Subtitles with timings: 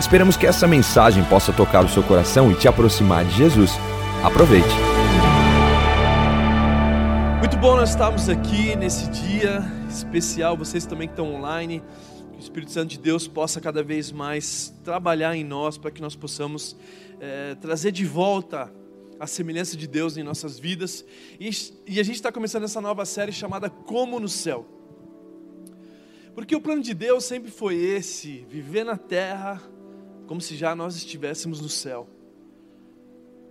[0.00, 3.72] Esperamos que essa mensagem possa tocar o seu coração e te aproximar de Jesus.
[4.22, 4.68] Aproveite.
[7.40, 11.82] Muito bom nós estarmos aqui nesse dia especial, vocês também que estão online.
[12.30, 16.00] Que o Espírito Santo de Deus possa cada vez mais trabalhar em nós para que
[16.00, 16.76] nós possamos
[17.20, 18.72] é, trazer de volta
[19.18, 21.04] a semelhança de Deus em nossas vidas.
[21.40, 21.50] E,
[21.88, 24.64] e a gente está começando essa nova série chamada Como no Céu.
[26.36, 29.60] Porque o plano de Deus sempre foi esse: viver na terra
[30.28, 32.06] como se já nós estivéssemos no céu.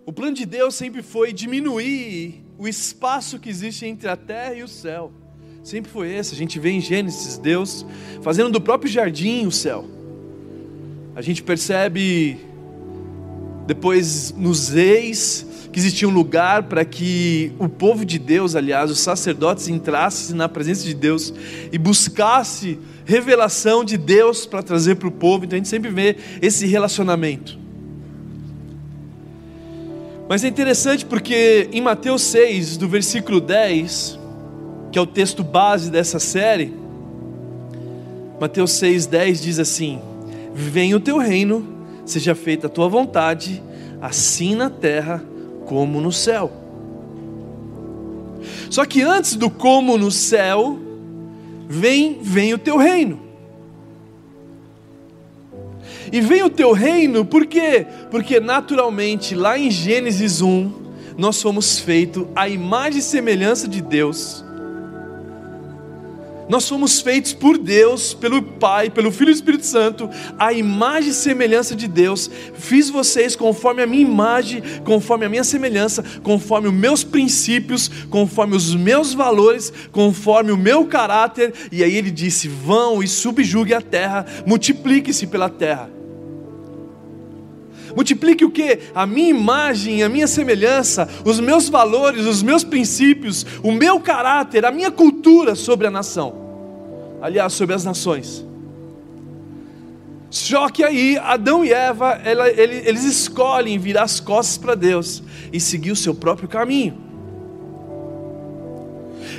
[0.06, 4.62] O plano de Deus sempre foi diminuir o espaço que existe entre a terra e
[4.62, 5.12] o céu.
[5.64, 6.36] Sempre foi esse.
[6.36, 7.84] A gente vê em Gênesis Deus
[8.22, 9.86] fazendo do próprio jardim o céu.
[11.16, 12.38] A gente percebe
[13.66, 19.00] depois nos eis que existia um lugar para que o povo de Deus, aliás, os
[19.00, 21.34] sacerdotes entrassem na presença de Deus
[21.72, 25.46] e buscasse revelação de Deus para trazer para o povo.
[25.46, 27.58] Então a gente sempre vê esse relacionamento.
[30.30, 34.20] Mas é interessante porque em Mateus 6, do versículo 10,
[34.92, 36.74] que é o texto base dessa série,
[38.40, 40.02] Mateus 6, 10 diz assim:
[40.54, 41.66] Venha o teu reino,
[42.06, 43.64] seja feita a tua vontade,
[44.02, 45.24] assim na terra
[45.68, 46.52] como no céu.
[48.70, 50.80] Só que antes do como no céu,
[51.68, 53.20] vem, vem o teu reino.
[56.12, 57.86] E vem o teu reino, por quê?
[58.10, 60.72] Porque naturalmente, lá em Gênesis 1,
[61.18, 64.46] nós fomos feitos à imagem e semelhança de Deus.
[66.50, 70.10] Nós fomos feitos por Deus, pelo Pai, pelo Filho e Espírito Santo,
[70.40, 72.30] a imagem e semelhança de Deus.
[72.54, 78.56] Fiz vocês conforme a minha imagem, conforme a minha semelhança, conforme os meus princípios, conforme
[78.56, 81.54] os meus valores, conforme o meu caráter.
[81.72, 85.97] E aí ele disse: Vão e subjugue a terra, multiplique-se pela terra.
[87.98, 88.78] Multiplique o que?
[88.94, 94.68] A minha imagem, a minha semelhança, os meus valores, os meus princípios, o meu caráter,
[94.68, 96.36] a minha cultura sobre a nação.
[97.20, 98.46] Aliás, sobre as nações.
[100.30, 105.60] Só que aí, Adão e Eva, ela, eles escolhem virar as costas para Deus e
[105.60, 107.07] seguir o seu próprio caminho.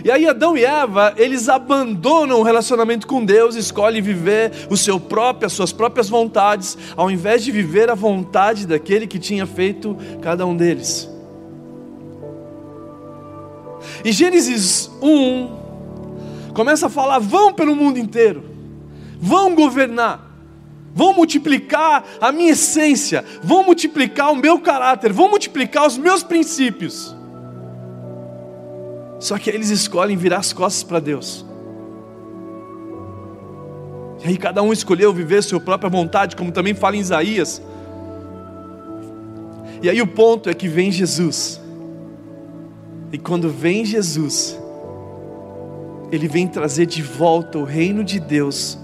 [0.05, 5.01] E aí Adão e Eva, eles abandonam o relacionamento com Deus, escolhem viver o seu
[5.01, 9.97] próprio, as suas próprias vontades, ao invés de viver a vontade daquele que tinha feito
[10.23, 11.09] cada um deles.
[14.05, 15.57] Em Gênesis 1,
[16.55, 18.45] começa a falar: vão pelo mundo inteiro,
[19.21, 20.31] vão governar,
[20.95, 27.18] vão multiplicar a minha essência, vão multiplicar o meu caráter, vão multiplicar os meus princípios.
[29.19, 31.45] Só que eles escolhem virar as costas para Deus.
[34.23, 37.63] E aí cada um escolheu viver sua própria vontade, como também fala em Isaías.
[39.83, 41.61] E aí o ponto é que vem Jesus.
[43.13, 44.59] E quando vem Jesus,
[46.11, 48.79] ele vem trazer de volta o reino de Deus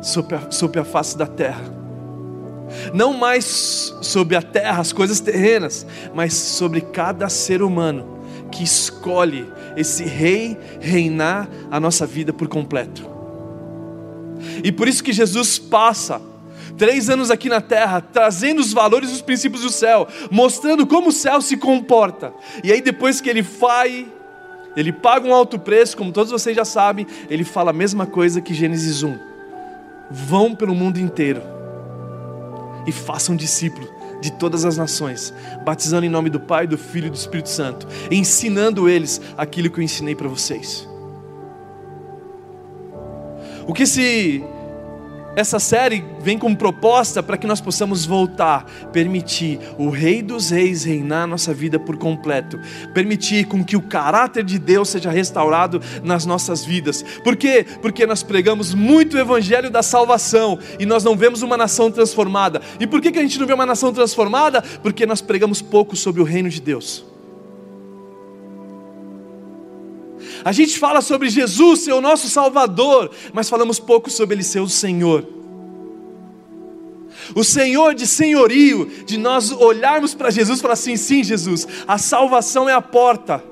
[0.00, 1.80] sobre a, sobre a face da terra.
[2.94, 8.19] Não mais sobre a terra, as coisas terrenas, mas sobre cada ser humano
[8.50, 13.08] que escolhe esse rei reinar a nossa vida por completo.
[14.64, 16.20] E por isso que Jesus passa
[16.76, 21.10] três anos aqui na terra, trazendo os valores e os princípios do céu, mostrando como
[21.10, 22.32] o céu se comporta.
[22.64, 24.10] E aí, depois que ele vai,
[24.74, 28.40] ele paga um alto preço, como todos vocês já sabem, ele fala a mesma coisa
[28.40, 29.18] que Gênesis 1:
[30.10, 31.42] vão pelo mundo inteiro
[32.86, 35.32] e façam discípulos de todas as nações,
[35.64, 39.80] batizando em nome do Pai, do Filho e do Espírito Santo, ensinando eles aquilo que
[39.80, 40.88] eu ensinei para vocês.
[43.66, 44.44] O que se
[45.36, 50.84] essa série vem como proposta para que nós possamos voltar, permitir o Rei dos Reis
[50.84, 52.58] reinar nossa vida por completo,
[52.92, 57.04] permitir com que o caráter de Deus seja restaurado nas nossas vidas.
[57.22, 57.64] Por quê?
[57.80, 62.60] Porque nós pregamos muito o Evangelho da salvação e nós não vemos uma nação transformada.
[62.78, 64.62] E por que, que a gente não vê uma nação transformada?
[64.82, 67.04] Porque nós pregamos pouco sobre o reino de Deus.
[70.44, 74.60] A gente fala sobre Jesus ser o nosso Salvador, mas falamos pouco sobre Ele ser
[74.60, 75.26] o Senhor.
[77.34, 81.98] O Senhor de senhorio, de nós olharmos para Jesus e falar assim: sim, Jesus, a
[81.98, 83.49] salvação é a porta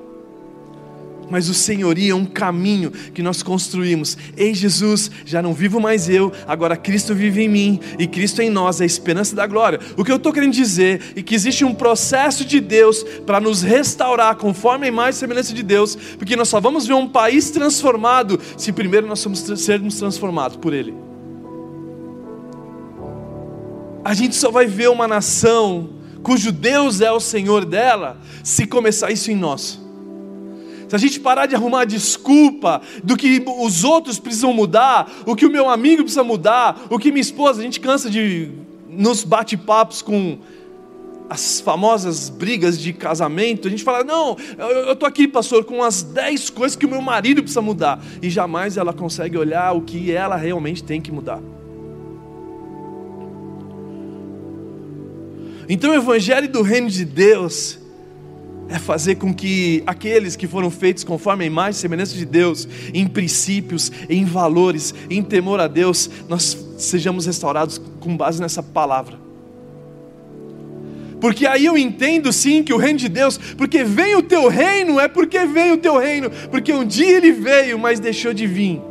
[1.29, 4.17] mas o senhorio é um caminho que nós construímos.
[4.37, 8.49] Em Jesus, já não vivo mais eu, agora Cristo vive em mim e Cristo em
[8.49, 9.79] nós é a esperança da glória.
[9.97, 13.61] O que eu estou querendo dizer é que existe um processo de Deus para nos
[13.61, 17.49] restaurar conforme a imagem e semelhança de Deus, porque nós só vamos ver um país
[17.51, 20.93] transformado se primeiro nós somos, sermos transformados por Ele.
[24.03, 25.89] A gente só vai ver uma nação
[26.23, 29.79] cujo Deus é o Senhor dela se começar isso em nós.
[30.89, 35.45] Se a gente parar de arrumar desculpa do que os outros precisam mudar, o que
[35.45, 38.49] o meu amigo precisa mudar, o que minha esposa, a gente cansa de
[38.89, 40.39] nos bate-papos com
[41.29, 46.01] as famosas brigas de casamento, a gente fala: Não, eu estou aqui, pastor, com as
[46.01, 50.11] 10 coisas que o meu marido precisa mudar, e jamais ela consegue olhar o que
[50.11, 51.39] ela realmente tem que mudar.
[55.71, 57.78] Então, o Evangelho do Reino de Deus
[58.69, 62.67] é fazer com que aqueles que foram feitos conforme a imagem e semelhança de Deus,
[62.93, 69.17] em princípios, em valores, em temor a Deus, nós sejamos restaurados com base nessa palavra.
[71.19, 74.99] Porque aí eu entendo sim que o reino de Deus, porque vem o teu reino,
[74.99, 78.81] é porque vem o teu reino, porque um dia ele veio, mas deixou de vir.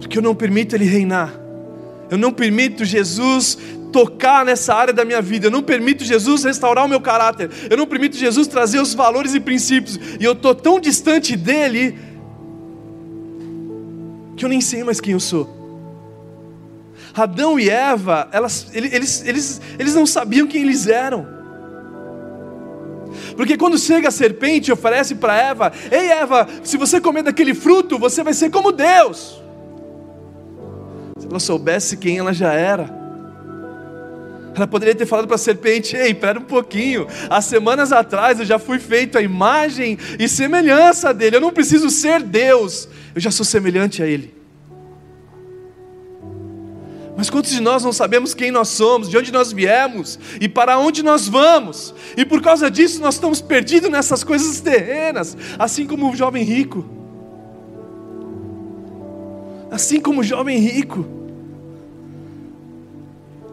[0.00, 1.46] Porque eu não permito ele reinar.
[2.08, 3.58] Eu não permito Jesus
[3.96, 5.46] tocar nessa área da minha vida.
[5.46, 7.48] Eu não permito Jesus restaurar o meu caráter.
[7.70, 9.98] Eu não permito Jesus trazer os valores e princípios.
[10.20, 11.98] E eu estou tão distante dele
[14.36, 15.48] que eu nem sei mais quem eu sou.
[17.14, 21.26] Adão e Eva, elas, eles, eles, eles não sabiam quem eles eram.
[23.34, 27.54] Porque quando chega a serpente e oferece para Eva: Ei Eva, se você comer daquele
[27.54, 29.42] fruto, você vai ser como Deus.
[31.18, 33.05] Se ela soubesse quem ela já era.
[34.56, 37.06] Ela poderia ter falado para a serpente: Ei, espera um pouquinho.
[37.28, 41.36] Há semanas atrás eu já fui feito a imagem e semelhança dele.
[41.36, 44.34] Eu não preciso ser Deus, eu já sou semelhante a Ele.
[47.16, 50.78] Mas quantos de nós não sabemos quem nós somos, de onde nós viemos e para
[50.78, 51.94] onde nós vamos?
[52.16, 56.84] E por causa disso nós estamos perdidos nessas coisas terrenas, assim como o jovem rico.
[59.70, 61.15] Assim como o jovem rico.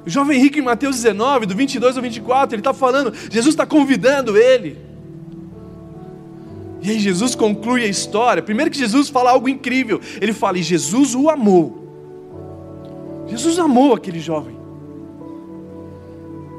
[0.06, 3.66] O jovem rico em Mateus 19, do 22 ao 24, ele está falando, Jesus está
[3.66, 4.78] convidando ele.
[6.82, 8.44] E aí Jesus conclui a história.
[8.44, 10.02] Primeiro que Jesus fala algo incrível.
[10.20, 13.26] Ele fala, e Jesus o amou.
[13.28, 14.58] Jesus amou aquele jovem.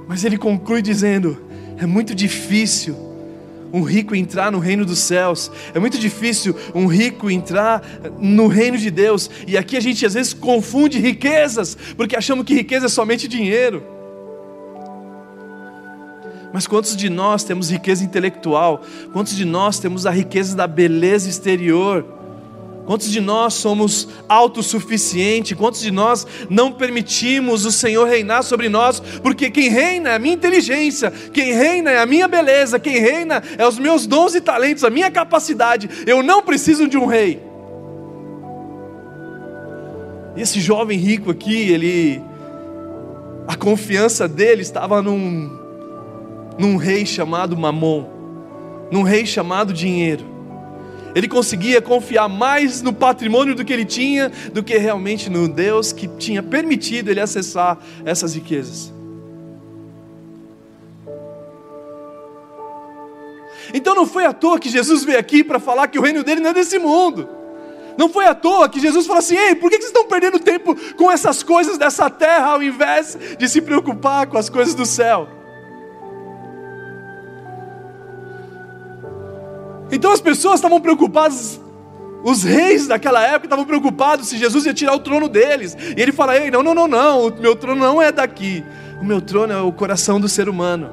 [0.09, 1.37] Mas ele conclui dizendo:
[1.77, 2.97] é muito difícil
[3.75, 5.51] um rico entrar no reino dos céus.
[5.75, 7.83] É muito difícil um rico entrar
[8.21, 9.29] no reino de Deus.
[9.49, 13.83] E aqui a gente às vezes confunde riquezas, porque achamos que riqueza é somente dinheiro.
[16.53, 18.81] Mas quantos de nós temos riqueza intelectual?
[19.13, 22.07] Quantos de nós temos a riqueza da beleza exterior?
[22.87, 25.57] Quantos de nós somos autossuficientes?
[25.57, 29.01] Quantos de nós não permitimos o Senhor reinar sobre nós?
[29.01, 33.43] Porque quem reina é a minha inteligência, quem reina é a minha beleza, quem reina
[33.57, 35.89] é os meus dons e talentos, a minha capacidade.
[36.07, 37.43] Eu não preciso de um rei.
[40.37, 42.21] E esse jovem rico aqui, ele.
[43.47, 45.51] A confiança dele estava num,
[46.59, 48.07] num rei chamado Mamon,
[48.91, 50.34] num rei chamado dinheiro.
[51.15, 55.93] Ele conseguia confiar mais no patrimônio do que ele tinha do que realmente no Deus
[55.93, 58.93] que tinha permitido ele acessar essas riquezas.
[63.73, 66.41] Então não foi à toa que Jesus veio aqui para falar que o reino dele
[66.41, 67.29] não é desse mundo.
[67.97, 70.77] Não foi à toa que Jesus falou assim: ei, por que vocês estão perdendo tempo
[70.97, 75.29] com essas coisas dessa terra ao invés de se preocupar com as coisas do céu?
[79.95, 81.61] Então as pessoas estavam preocupadas,
[82.25, 85.77] os reis daquela época estavam preocupados se Jesus ia tirar o trono deles.
[85.97, 88.65] E ele fala: Ei, não, não, não, não, o meu trono não é daqui.
[89.01, 90.91] O meu trono é o coração do ser humano.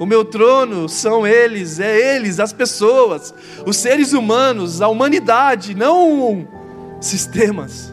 [0.00, 3.34] O meu trono são eles, é eles, as pessoas,
[3.66, 6.48] os seres humanos, a humanidade, não
[7.00, 7.92] sistemas.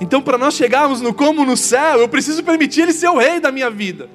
[0.00, 3.38] Então, para nós chegarmos no como no céu, eu preciso permitir Ele ser o rei
[3.38, 4.08] da minha vida.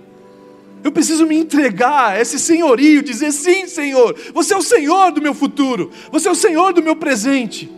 [0.88, 5.22] Eu preciso me entregar a esse senhorio, dizer: sim, Senhor, você é o Senhor do
[5.22, 7.70] meu futuro, você é o Senhor do meu presente.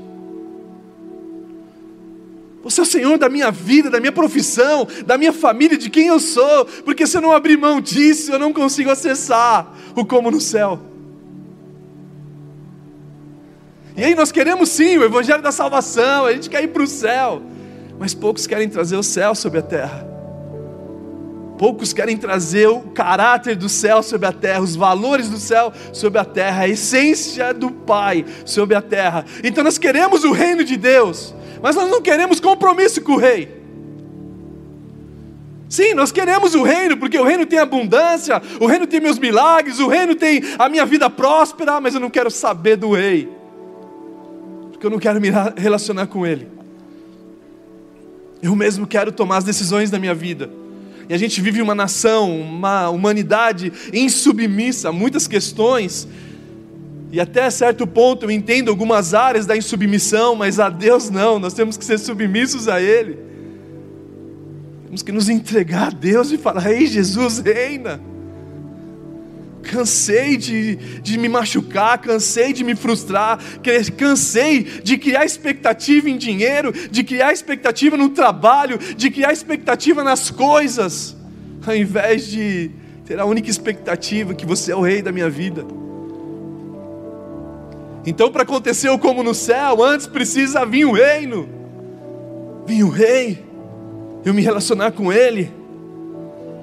[2.62, 6.06] Você é o Senhor da minha vida, da minha profissão, da minha família, de quem
[6.06, 10.30] eu sou, porque se eu não abrir mão disso, eu não consigo acessar o como
[10.30, 10.80] no céu.
[13.98, 16.88] E aí nós queremos sim o evangelho da salvação, a gente quer ir para o
[16.88, 17.42] céu,
[17.98, 20.19] mas poucos querem trazer o céu sobre a terra.
[21.60, 26.18] Poucos querem trazer o caráter do céu sobre a terra, os valores do céu sobre
[26.18, 29.26] a terra, a essência do Pai sobre a terra.
[29.44, 33.60] Então nós queremos o reino de Deus, mas nós não queremos compromisso com o rei.
[35.68, 39.80] Sim, nós queremos o reino, porque o reino tem abundância, o reino tem meus milagres,
[39.80, 43.28] o reino tem a minha vida próspera, mas eu não quero saber do rei,
[44.72, 46.48] porque eu não quero me relacionar com ele.
[48.42, 50.50] Eu mesmo quero tomar as decisões da minha vida.
[51.10, 56.08] E a gente vive uma nação, uma humanidade insubmissa a muitas questões.
[57.12, 61.56] E até certo ponto eu entendo algumas áreas da insubmissão, mas a Deus não, nós
[61.56, 63.18] temos que ser submissos a Ele.
[64.86, 68.00] Temos que nos entregar a Deus e falar: Ei, Jesus, reina.
[69.72, 73.40] Cansei de, de me machucar, cansei de me frustrar,
[73.96, 80.32] cansei de criar expectativa em dinheiro, de criar expectativa no trabalho, de criar expectativa nas
[80.32, 81.16] coisas,
[81.66, 82.72] ao invés de
[83.06, 85.64] ter a única expectativa que você é o rei da minha vida.
[88.06, 91.48] Então, para acontecer como no céu, antes precisa vir o reino,
[92.66, 93.46] vir o rei,
[94.26, 95.52] eu me relacionar com ele,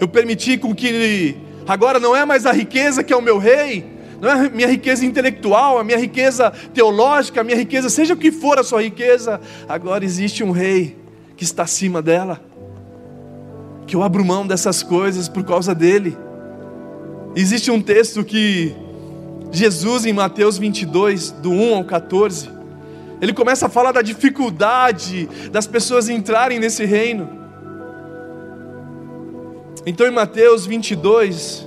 [0.01, 3.39] eu permitir com que ele Agora não é mais a riqueza que é o meu
[3.39, 3.85] rei,
[4.21, 8.17] não é a minha riqueza intelectual, a minha riqueza teológica, a minha riqueza, seja o
[8.17, 10.97] que for a sua riqueza, agora existe um rei
[11.37, 12.41] que está acima dela.
[13.87, 16.17] Que eu abro mão dessas coisas por causa dele.
[17.35, 18.75] Existe um texto que
[19.53, 22.49] Jesus, em Mateus 22, do 1 ao 14,
[23.21, 27.46] ele começa a falar da dificuldade das pessoas entrarem nesse reino.
[29.89, 31.65] Então, em Mateus 22,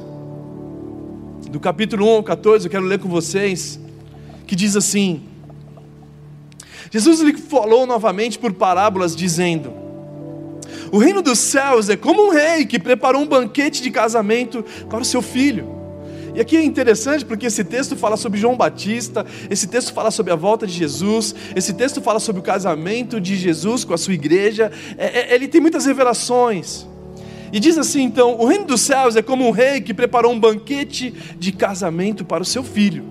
[1.50, 3.80] do capítulo 1 ao 14, eu quero ler com vocês,
[4.46, 5.24] que diz assim:
[6.92, 9.72] Jesus lhe falou novamente por parábolas, dizendo:
[10.92, 15.00] O reino dos céus é como um rei que preparou um banquete de casamento para
[15.00, 15.80] o seu filho.
[16.36, 20.34] E aqui é interessante porque esse texto fala sobre João Batista, esse texto fala sobre
[20.34, 24.14] a volta de Jesus, esse texto fala sobre o casamento de Jesus com a sua
[24.14, 26.86] igreja, é, é, ele tem muitas revelações.
[27.52, 30.40] E diz assim então: o reino dos céus é como um rei que preparou um
[30.40, 33.06] banquete de casamento para o seu filho.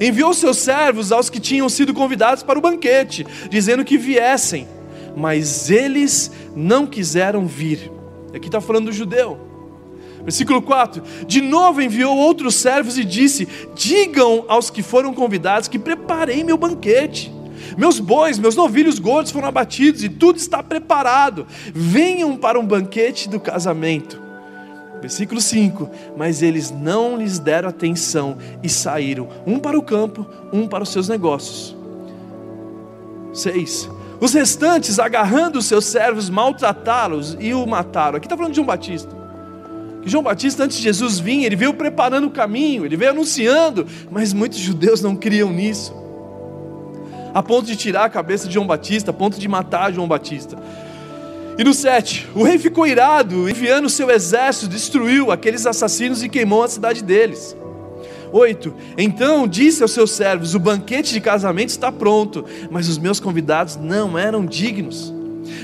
[0.00, 4.66] Enviou seus servos aos que tinham sido convidados para o banquete, dizendo que viessem,
[5.16, 7.90] mas eles não quiseram vir.
[8.34, 9.38] Aqui está falando do judeu.
[10.22, 15.78] Versículo 4: De novo enviou outros servos e disse: Digam aos que foram convidados que
[15.78, 17.32] preparei meu banquete.
[17.76, 21.46] Meus bois, meus novilhos gordos foram abatidos e tudo está preparado.
[21.74, 24.20] Venham para um banquete do casamento.
[25.00, 30.66] Versículo 5: Mas eles não lhes deram atenção e saíram, um para o campo, um
[30.66, 31.76] para os seus negócios.
[33.34, 33.90] 6.
[34.18, 38.16] Os restantes, agarrando os seus servos, maltratá-los e o mataram.
[38.16, 39.14] Aqui está falando de João Batista.
[40.06, 44.32] João Batista, antes de Jesus vir, ele veio preparando o caminho, ele veio anunciando, mas
[44.32, 46.05] muitos judeus não criam nisso
[47.36, 50.56] a ponto de tirar a cabeça de João Batista, a ponto de matar João Batista.
[51.58, 56.62] E no 7, o rei ficou irado, enviando seu exército, destruiu aqueles assassinos e queimou
[56.62, 57.54] a cidade deles.
[58.32, 58.74] 8.
[58.96, 63.76] Então disse aos seus servos: O banquete de casamento está pronto, mas os meus convidados
[63.76, 65.12] não eram dignos.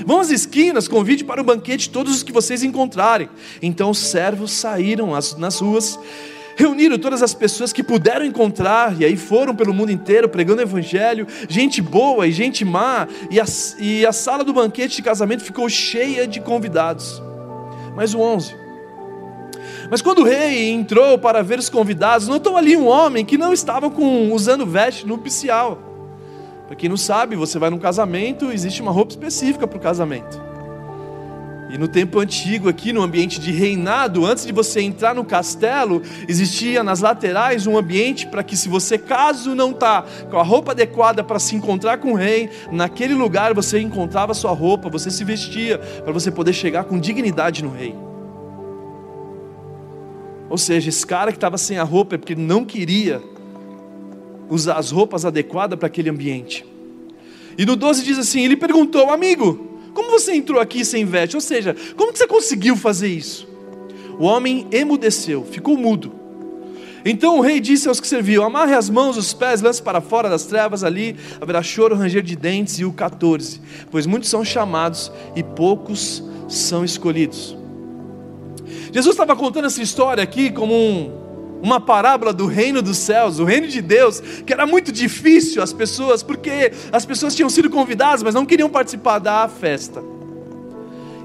[0.05, 3.29] Vão às esquinas, convide para o banquete todos os que vocês encontrarem.
[3.63, 5.97] Então os servos saíram nas ruas
[6.55, 10.63] reuniram todas as pessoas que puderam encontrar, e aí foram pelo mundo inteiro pregando o
[10.63, 13.45] Evangelho, gente boa e gente má, e a,
[13.79, 17.21] e a sala do banquete de casamento ficou cheia de convidados.
[17.95, 18.55] Mais o 11.
[19.89, 23.53] Mas quando o rei entrou para ver os convidados, notou ali um homem que não
[23.53, 25.77] estava com, usando veste nupcial.
[26.67, 30.52] Para quem não sabe, você vai num casamento, existe uma roupa específica para o casamento.
[31.73, 36.03] E no tempo antigo, aqui no ambiente de reinado, antes de você entrar no castelo,
[36.27, 40.73] existia nas laterais um ambiente para que, se você, caso não está com a roupa
[40.73, 45.23] adequada para se encontrar com o rei, naquele lugar você encontrava sua roupa, você se
[45.23, 47.95] vestia, para você poder chegar com dignidade no rei.
[50.51, 53.19] Ou seja, esse cara que estava sem a roupa é porque não queria
[54.47, 56.63] usar as roupas adequadas para aquele ambiente.
[57.57, 59.72] E no 12 diz assim: ele perguntou, amigo.
[59.93, 61.35] Como você entrou aqui sem veste?
[61.35, 63.47] Ou seja, como que você conseguiu fazer isso?
[64.19, 66.23] O homem emudeceu, ficou mudo.
[67.05, 70.29] Então o rei disse aos que serviam: Amarre as mãos, os pés, lance para fora
[70.29, 72.79] das trevas, ali haverá choro, ranger de dentes.
[72.79, 73.59] E o 14:
[73.91, 77.57] Pois muitos são chamados e poucos são escolhidos.
[78.91, 81.11] Jesus estava contando essa história aqui como um,
[81.63, 85.71] uma parábola do reino dos céus, o reino de Deus, que era muito difícil as
[85.71, 90.03] pessoas, porque as pessoas tinham sido convidadas, mas não queriam participar da festa.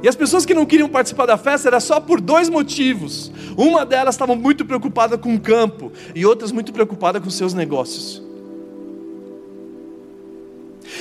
[0.00, 3.32] E as pessoas que não queriam participar da festa era só por dois motivos.
[3.56, 8.27] Uma delas estava muito preocupada com o campo e outras muito preocupada com seus negócios.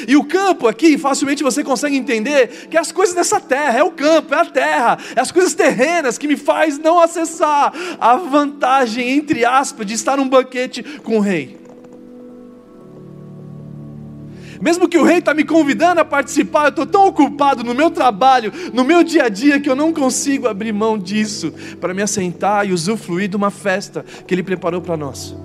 [0.07, 3.91] E o campo aqui, facilmente você consegue entender que as coisas dessa terra, é o
[3.91, 9.09] campo, é a terra, é as coisas terrenas que me faz não acessar a vantagem,
[9.09, 11.57] entre aspas, de estar num banquete com o rei.
[14.61, 17.91] Mesmo que o rei está me convidando a participar, eu estou tão ocupado no meu
[17.91, 22.01] trabalho, no meu dia a dia, que eu não consigo abrir mão disso para me
[22.01, 25.35] assentar e usufruir de uma festa que ele preparou para nós.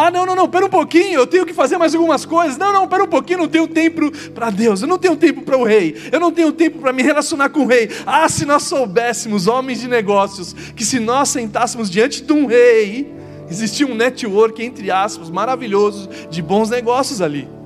[0.00, 2.56] Ah, não, não, não, pera um pouquinho, eu tenho que fazer mais algumas coisas.
[2.56, 5.58] Não, não, pera um pouquinho, não tenho tempo para Deus, eu não tenho tempo para
[5.58, 7.90] o rei, eu não tenho tempo para me relacionar com o rei.
[8.06, 13.12] Ah, se nós soubéssemos, homens de negócios, que se nós sentássemos diante de um rei,
[13.50, 17.57] existia um network, entre aspas, maravilhoso, de bons negócios ali.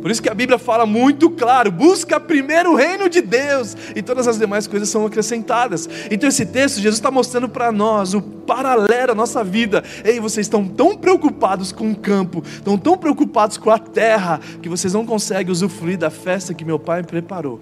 [0.00, 4.02] Por isso que a Bíblia fala muito claro: busca primeiro o reino de Deus e
[4.02, 5.88] todas as demais coisas são acrescentadas.
[6.10, 9.82] Então, esse texto, Jesus está mostrando para nós o paralelo à nossa vida.
[10.04, 14.68] Ei, vocês estão tão preocupados com o campo, estão tão preocupados com a terra, que
[14.68, 17.60] vocês não conseguem usufruir da festa que meu pai preparou.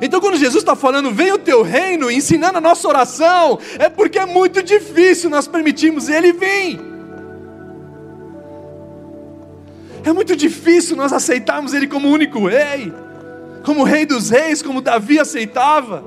[0.00, 4.18] Então, quando Jesus está falando, vem o teu reino, ensinando a nossa oração, é porque
[4.18, 6.91] é muito difícil nós permitirmos ele vir.
[10.04, 12.92] É muito difícil nós aceitarmos Ele como único rei,
[13.64, 16.04] como rei dos reis, como Davi aceitava.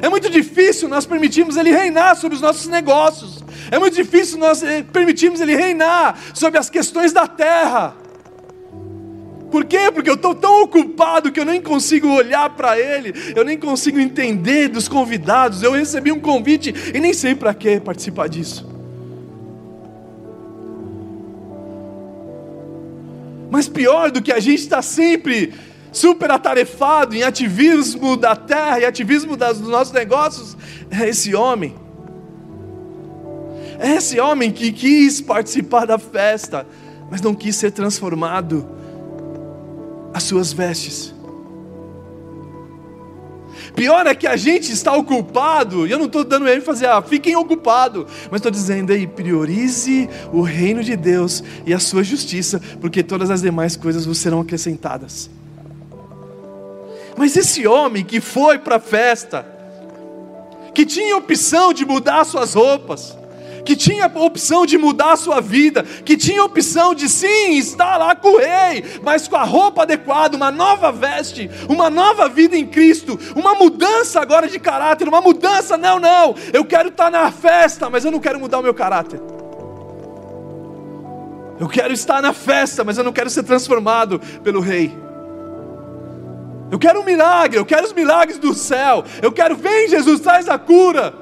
[0.00, 3.42] É muito difícil nós permitirmos Ele reinar sobre os nossos negócios.
[3.70, 7.96] É muito difícil nós eh, permitirmos Ele reinar sobre as questões da terra.
[9.52, 9.90] Por quê?
[9.92, 14.00] Porque eu estou tão ocupado que eu nem consigo olhar para Ele, eu nem consigo
[14.00, 15.62] entender dos convidados.
[15.62, 18.71] Eu recebi um convite e nem sei para que participar disso.
[23.52, 25.52] Mas pior do que a gente está sempre
[25.92, 30.56] super atarefado em ativismo da terra e ativismo das, dos nossos negócios,
[30.90, 31.74] é esse homem.
[33.78, 36.66] É esse homem que quis participar da festa,
[37.10, 38.66] mas não quis ser transformado
[40.14, 41.14] as suas vestes.
[43.74, 47.34] Pior é que a gente está ocupado, e eu não estou dando ênfase a fiquem
[47.36, 53.02] ocupados, mas estou dizendo aí, priorize o reino de Deus e a sua justiça, porque
[53.02, 55.30] todas as demais coisas vos serão acrescentadas.
[57.16, 59.46] Mas esse homem que foi para a festa,
[60.74, 63.16] que tinha opção de mudar suas roupas,
[63.64, 67.56] que tinha a opção de mudar a sua vida, que tinha a opção de sim
[67.56, 72.28] estar lá com o rei, mas com a roupa adequada, uma nova veste, uma nova
[72.28, 77.10] vida em Cristo, uma mudança agora de caráter, uma mudança, não, não, eu quero estar
[77.10, 79.20] na festa, mas eu não quero mudar o meu caráter.
[81.60, 84.92] Eu quero estar na festa, mas eu não quero ser transformado pelo rei.
[86.72, 89.04] Eu quero um milagre, eu quero os milagres do céu.
[89.20, 91.21] Eu quero, vem Jesus, traz a cura.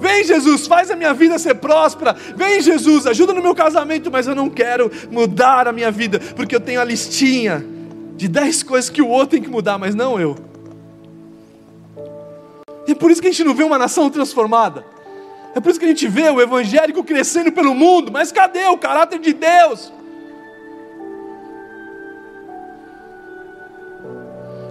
[0.00, 2.16] Vem Jesus, faz a minha vida ser próspera.
[2.34, 6.56] Vem Jesus, ajuda no meu casamento, mas eu não quero mudar a minha vida, porque
[6.56, 7.64] eu tenho a listinha
[8.16, 10.36] de dez coisas que o outro tem que mudar, mas não eu.
[12.86, 14.84] E é por isso que a gente não vê uma nação transformada.
[15.54, 18.78] É por isso que a gente vê o evangélico crescendo pelo mundo, mas cadê o
[18.78, 19.92] caráter de Deus?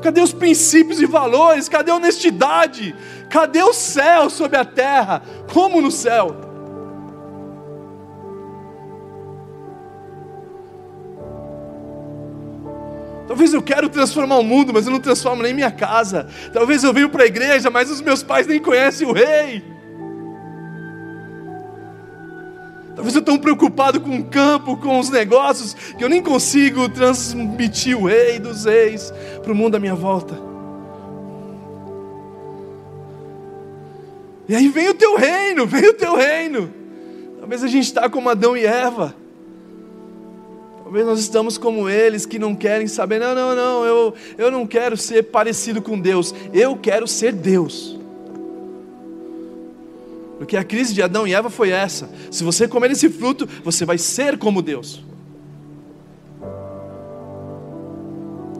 [0.01, 1.67] Cadê os princípios e valores?
[1.67, 2.95] Cadê a honestidade?
[3.29, 5.21] Cadê o céu sobre a terra?
[5.51, 6.35] Como no céu?
[13.27, 16.27] Talvez eu quero transformar o mundo, mas eu não transformo nem minha casa.
[16.51, 19.78] Talvez eu venho para a igreja, mas os meus pais nem conhecem o rei.
[22.99, 27.97] Talvez eu tão preocupado com o campo, com os negócios, que eu nem consigo transmitir
[27.97, 30.37] o rei dos reis para o mundo à minha volta.
[34.49, 36.73] E aí vem o teu reino, vem o teu reino.
[37.39, 39.15] Talvez a gente está como Adão e Eva.
[40.83, 44.67] Talvez nós estamos como eles que não querem saber, não, não, não, eu, eu não
[44.67, 47.97] quero ser parecido com Deus, eu quero ser Deus.
[50.39, 53.85] Porque a crise de Adão e Eva foi essa: se você comer esse fruto, você
[53.85, 55.03] vai ser como Deus.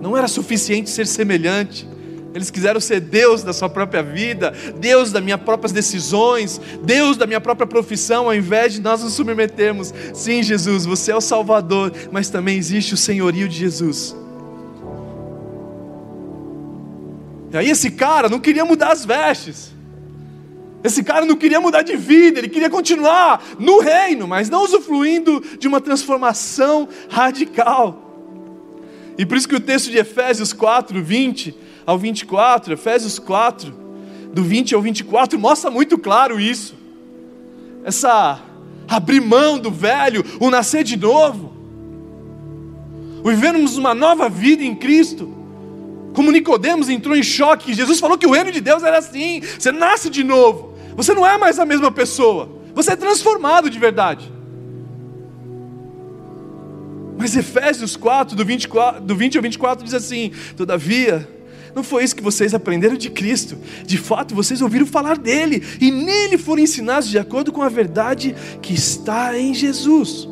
[0.02, 1.88] Não era suficiente ser semelhante,
[2.34, 7.26] eles quiseram ser Deus da sua própria vida, Deus das minhas próprias decisões, Deus da
[7.26, 9.94] minha própria profissão, ao invés de nós nos submetermos.
[10.14, 14.16] Sim, Jesus, você é o Salvador, mas também existe o senhorio de Jesus.
[17.52, 19.79] E aí esse cara não queria mudar as vestes.
[20.84, 25.44] Esse cara não queria mudar de vida, ele queria continuar no reino, mas não usufruindo
[25.60, 28.10] de uma transformação radical.
[29.18, 33.74] E por isso que o texto de Efésios 4, 20 ao 24, Efésios 4,
[34.34, 36.76] do 20 ao 24, mostra muito claro isso.
[37.84, 38.42] Essa
[38.88, 41.54] abrir mão do velho, o nascer de novo,
[43.24, 45.36] o vivermos uma nova vida em Cristo.
[46.14, 49.72] Como Nicodemos entrou em choque, Jesus falou que o reino de Deus era assim: você
[49.72, 50.69] nasce de novo,
[51.00, 54.30] você não é mais a mesma pessoa, você é transformado de verdade.
[57.18, 61.26] Mas Efésios 4, do, 24, do 20 ao 24, diz assim: Todavia,
[61.74, 63.58] não foi isso que vocês aprenderam de Cristo.
[63.86, 68.36] De fato, vocês ouviram falar dele e nele foram ensinados de acordo com a verdade
[68.62, 70.28] que está em Jesus.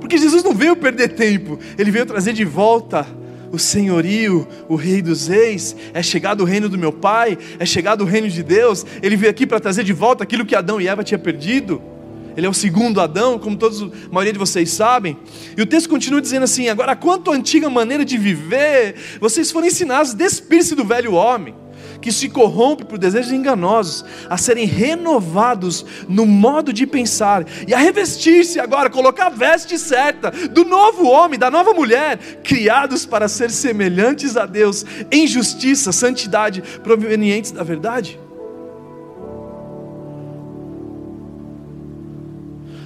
[0.00, 3.06] Porque Jesus não veio perder tempo, ele veio trazer de volta
[3.52, 8.00] o senhorio, o rei dos reis, é chegado o reino do meu pai, é chegado
[8.00, 10.88] o reino de Deus, ele veio aqui para trazer de volta aquilo que Adão e
[10.88, 11.80] Eva tinham perdido.
[12.34, 15.18] Ele é o segundo Adão, como todos, a maioria de vocês sabem.
[15.54, 19.66] E o texto continua dizendo assim: agora, quanto à antiga maneira de viver, vocês foram
[19.66, 21.54] ensinados a despir-se do velho homem,
[22.02, 27.78] que se corrompe por desejos enganosos, a serem renovados no modo de pensar e a
[27.78, 33.50] revestir-se agora, colocar a veste certa do novo homem, da nova mulher, criados para ser
[33.50, 38.18] semelhantes a Deus em justiça, santidade, provenientes da verdade.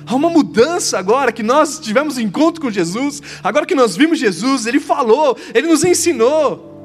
[0.07, 4.67] Há uma mudança agora que nós tivemos encontro com Jesus, agora que nós vimos Jesus,
[4.67, 6.76] Ele falou, Ele nos ensinou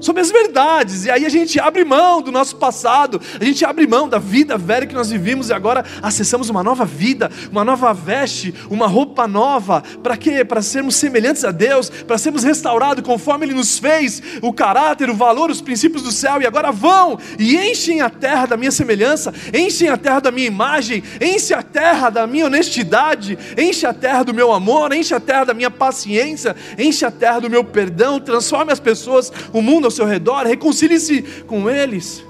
[0.00, 3.86] sobre as verdades, e aí a gente abre mão do nosso passado, a gente abre
[3.86, 7.92] mão da vida velha que nós vivimos e agora acessamos uma nova vida, uma nova
[7.92, 10.44] veste, uma roupa nova, para quê?
[10.44, 15.14] Para sermos semelhantes a Deus, para sermos restaurados conforme Ele nos fez, o caráter, o
[15.14, 19.32] valor, os princípios do céu, e agora vão e enchem a terra da minha semelhança,
[19.52, 24.22] enchem a terra da minha imagem, enchem a terra da minha honestidade, enche a terra
[24.22, 28.20] do meu amor, enche a terra da minha paciência, enche a terra do meu perdão,
[28.20, 32.24] transforme as pessoas, o mundo ao seu redor, reconcilie-se com eles.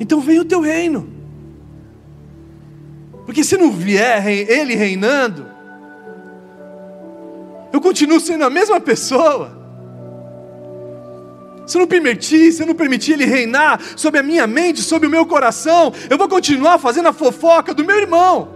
[0.00, 1.08] Então vem o teu reino.
[3.24, 5.46] Porque se não vier ele reinando,
[7.72, 9.63] eu continuo sendo a mesma pessoa
[11.66, 15.06] se eu não permitir, se eu não permitir Ele reinar sobre a minha mente, sobre
[15.08, 18.54] o meu coração, eu vou continuar fazendo a fofoca do meu irmão.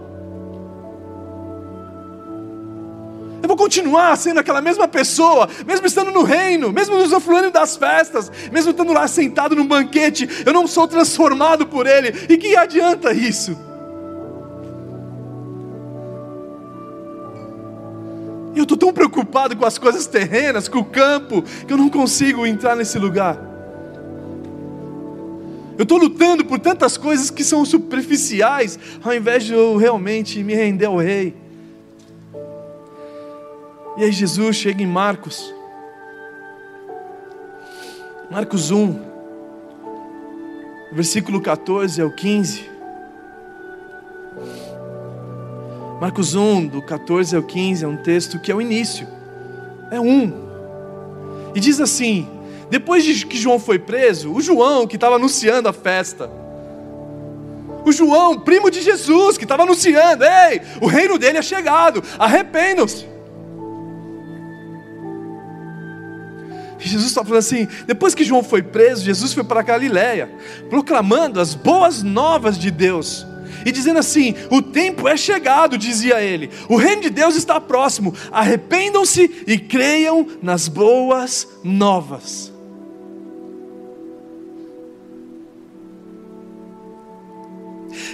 [3.41, 7.75] Eu vou continuar sendo aquela mesma pessoa, mesmo estando no reino, mesmo nos afluindo das
[7.75, 12.13] festas, mesmo estando lá sentado num banquete, eu não sou transformado por Ele.
[12.27, 13.68] E que adianta isso?
[18.59, 22.45] Eu estou tão preocupado com as coisas terrenas, com o campo, que eu não consigo
[22.45, 23.49] entrar nesse lugar.
[25.77, 30.53] Eu estou lutando por tantas coisas que são superficiais, ao invés de eu realmente me
[30.53, 31.33] render ao Rei.
[33.97, 35.53] E aí Jesus chega em Marcos,
[38.29, 38.99] Marcos 1,
[40.91, 42.78] versículo 14 ao 15.
[45.99, 49.05] Marcos 1, do 14 ao 15, é um texto que é o início,
[49.91, 50.31] é um.
[51.53, 52.27] E diz assim:
[52.69, 56.29] depois de que João foi preso, o João que estava anunciando a festa,
[57.85, 63.05] o João, primo de Jesus, que estava anunciando: ei, o reino dele é chegado, arrependam-se.
[66.79, 70.31] Jesus está falando assim: depois que João foi preso, Jesus foi para Galiléia,
[70.69, 73.27] proclamando as boas novas de Deus
[73.65, 78.13] e dizendo assim: O tempo é chegado, dizia ele, o reino de Deus está próximo,
[78.31, 82.58] arrependam-se e creiam nas boas novas.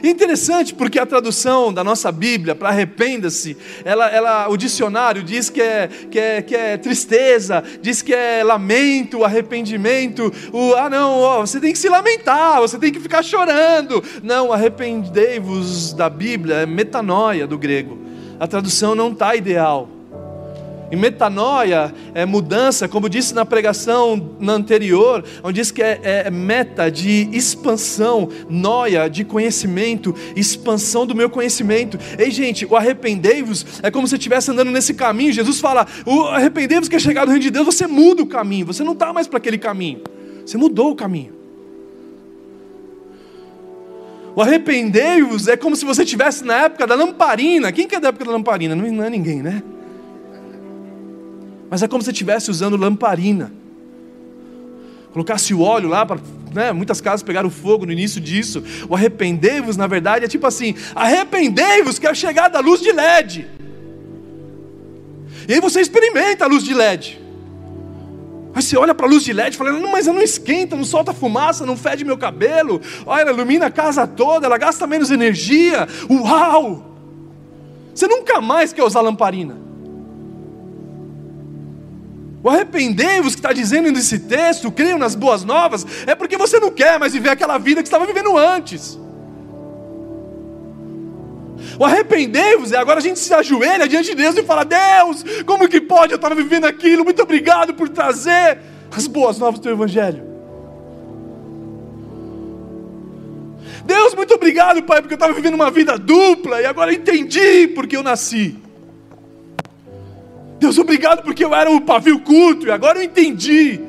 [0.09, 5.59] Interessante porque a tradução da nossa Bíblia para arrependa-se, ela, ela, o dicionário diz que
[5.59, 10.31] é, que, é, que é tristeza, diz que é lamento, arrependimento.
[10.53, 14.03] O, ah, não, ó, você tem que se lamentar, você tem que ficar chorando.
[14.21, 17.97] Não, arrependei-vos da Bíblia, é metanoia do grego.
[18.39, 19.94] A tradução não está ideal.
[20.95, 26.31] E metanoia é mudança, como disse na pregação na anterior, onde diz que é, é,
[26.31, 31.99] meta de expansão, noia de conhecimento, expansão do meu conhecimento.
[32.17, 35.33] Ei, gente, o arrependei-vos é como se estivesse andando nesse caminho.
[35.33, 38.65] Jesus fala: o arrependei-vos que é chegado o reino de Deus, você muda o caminho,
[38.65, 39.99] você não está mais para aquele caminho,
[40.45, 41.33] você mudou o caminho.
[44.33, 47.71] O arrependei-vos é como se você estivesse na época da lamparina.
[47.73, 48.75] Quem que é da época da lamparina?
[48.75, 49.61] Não é ninguém, né?
[51.69, 53.51] Mas é como se estivesse usando lamparina.
[55.11, 56.19] Colocasse o óleo lá para.
[56.53, 58.63] Né, muitas casas pegaram fogo no início disso.
[58.89, 62.91] O arrependei-vos, na verdade, é tipo assim: arrependei-vos, que é a chegada da luz de
[62.91, 63.47] LED.
[65.47, 67.21] E aí você experimenta a luz de LED.
[68.53, 70.77] Aí você olha para a luz de LED e fala, não, mas ela não esquenta,
[70.77, 72.81] não solta fumaça, não fede meu cabelo.
[73.05, 75.87] Olha, ela ilumina a casa toda, ela gasta menos energia.
[76.09, 76.95] Uau!
[77.93, 79.64] Você nunca mais quer usar lamparina.
[82.45, 86.69] O arrependei-vos que está dizendo nesse texto, creiam nas boas novas, é porque você não
[86.69, 88.99] quer mais viver aquela vida que estava vivendo antes.
[91.79, 95.67] O arrependei-vos é agora a gente se ajoelha diante de Deus e fala: Deus, como
[95.67, 96.13] que pode?
[96.13, 98.59] Eu estava vivendo aquilo, muito obrigado por trazer
[98.95, 100.23] as boas novas do teu Evangelho.
[103.85, 107.97] Deus, muito obrigado, Pai, porque eu estava vivendo uma vida dupla e agora entendi porque
[107.97, 108.64] eu nasci.
[110.65, 113.79] Deus, obrigado porque eu era o pavio culto e agora eu entendi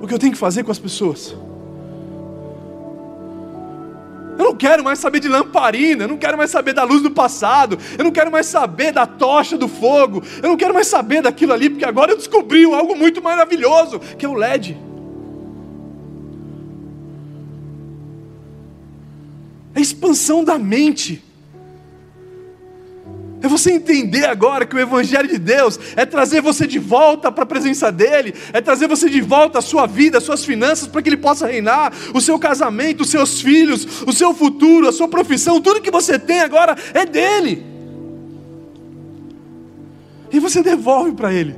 [0.00, 1.36] o que eu tenho que fazer com as pessoas.
[4.38, 7.10] Eu não quero mais saber de lamparina, eu não quero mais saber da luz do
[7.10, 11.20] passado, eu não quero mais saber da tocha do fogo, eu não quero mais saber
[11.20, 14.78] daquilo ali, porque agora eu descobri algo muito maravilhoso, que é o LED.
[19.74, 21.22] É a expansão da mente.
[23.42, 27.44] É você entender agora que o Evangelho de Deus é trazer você de volta para
[27.44, 31.00] a presença dEle, é trazer você de volta a sua vida, as suas finanças, para
[31.00, 35.08] que Ele possa reinar, o seu casamento, os seus filhos, o seu futuro, a sua
[35.08, 37.64] profissão, tudo que você tem agora é dEle.
[40.30, 41.56] E você devolve para Ele.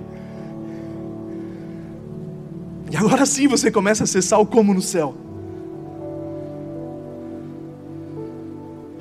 [2.92, 5.31] E agora sim você começa a acessar o como no céu.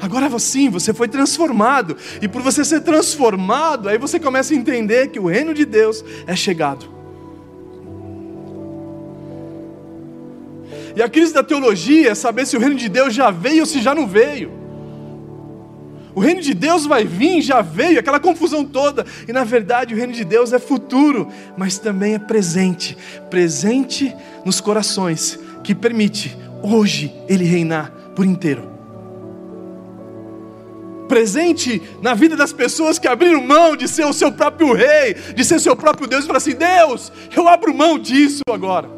[0.01, 1.95] Agora sim, você foi transformado.
[2.21, 6.03] E por você ser transformado, aí você começa a entender que o reino de Deus
[6.25, 6.85] é chegado.
[10.95, 13.65] E a crise da teologia é saber se o reino de Deus já veio ou
[13.65, 14.59] se já não veio.
[16.13, 19.05] O reino de Deus vai vir, já veio, aquela confusão toda.
[19.27, 22.97] E na verdade o reino de Deus é futuro, mas também é presente
[23.29, 28.70] presente nos corações, que permite hoje ele reinar por inteiro
[31.11, 35.43] presente na vida das pessoas que abriram mão de ser o seu próprio rei, de
[35.43, 38.89] ser seu próprio Deus, e falar assim: Deus, eu abro mão disso agora.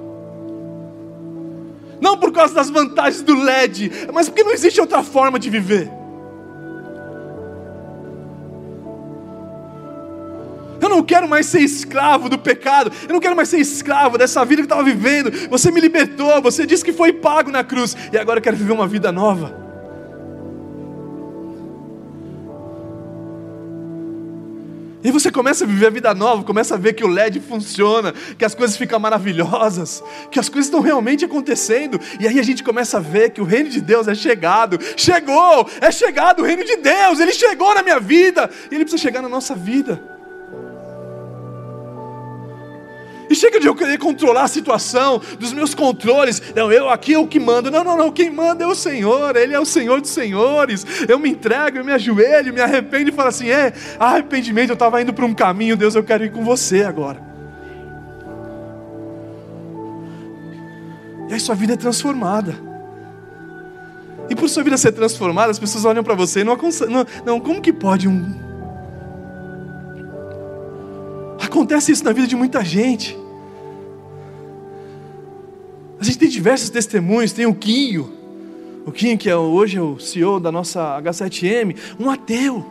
[1.99, 5.89] Não por causa das vantagens do LED, mas porque não existe outra forma de viver.
[10.79, 12.91] Eu não quero mais ser escravo do pecado.
[13.07, 15.31] Eu não quero mais ser escravo dessa vida que eu estava vivendo.
[15.49, 16.41] Você me libertou.
[16.41, 17.95] Você disse que foi pago na cruz.
[18.11, 19.62] E agora eu quero viver uma vida nova.
[25.03, 28.13] E você começa a viver a vida nova, começa a ver que o LED funciona,
[28.37, 31.99] que as coisas ficam maravilhosas, que as coisas estão realmente acontecendo.
[32.19, 34.79] E aí a gente começa a ver que o reino de Deus é chegado.
[34.95, 35.69] Chegou!
[35.81, 37.19] É chegado o reino de Deus!
[37.19, 38.49] Ele chegou na minha vida!
[38.71, 40.12] E ele precisa chegar na nossa vida.
[43.33, 46.39] E chega de eu querer controlar a situação, dos meus controles.
[46.55, 47.71] Não, eu aqui é o que mando.
[47.71, 48.11] Não, não, não.
[48.11, 49.35] Quem manda é o Senhor.
[49.35, 50.85] Ele é o Senhor dos senhores.
[51.09, 55.01] Eu me entrego, eu me ajoelho, me arrependo e falo assim: é, arrependimento, eu estava
[55.01, 57.19] indo para um caminho, Deus, eu quero ir com você agora.
[61.27, 62.55] E aí sua vida é transformada.
[64.29, 67.39] E por sua vida ser transformada, as pessoas olham para você e não, não, não,
[67.39, 68.31] como que pode um.
[71.43, 73.22] Acontece isso na vida de muita gente.
[76.03, 78.11] A gente tem diversos testemunhos, tem o Quinho,
[78.85, 82.65] o Quinho que é, hoje é o CEO da nossa H7M, um ateu.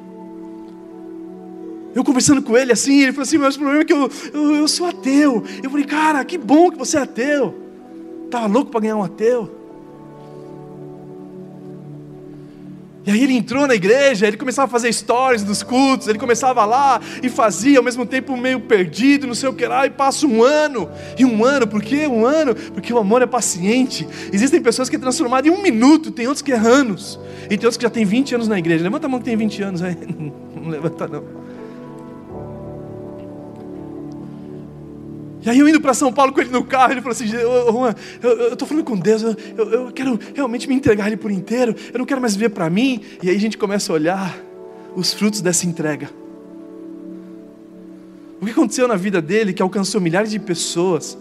[1.95, 4.57] Eu conversando com ele assim, ele falou assim, mas o problema é que eu, eu,
[4.57, 5.43] eu sou ateu.
[5.63, 7.55] Eu falei, cara, que bom que você é ateu.
[8.27, 9.51] Estava louco para ganhar um ateu.
[13.05, 16.65] E aí ele entrou na igreja, ele começava a fazer stories dos cultos, ele começava
[16.65, 20.27] lá e fazia, ao mesmo tempo meio perdido, não sei o que lá, e passa
[20.27, 20.89] um ano,
[21.19, 22.55] e um ano, por que um ano?
[22.55, 24.07] Porque o amor é paciente.
[24.33, 27.67] Existem pessoas que é transformado em um minuto, tem outros que é anos, e tem
[27.67, 28.85] outros que já tem 20 anos na igreja.
[28.85, 29.97] Levanta a mão que tem 20 anos aí.
[30.55, 31.42] Não levanta não.
[35.45, 37.95] E aí eu indo para São Paulo com ele no carro, ele falou assim, Juan,
[38.23, 41.99] eu estou falando com Deus, eu, eu, quero realmente me entregar ele por inteiro, eu
[41.99, 43.01] não quero mais viver para mim.
[43.21, 44.39] E aí a gente começa a olhar
[44.95, 46.09] os frutos dessa entrega.
[48.41, 51.19] O que aconteceu na vida dele que alcançou milhares de pessoas?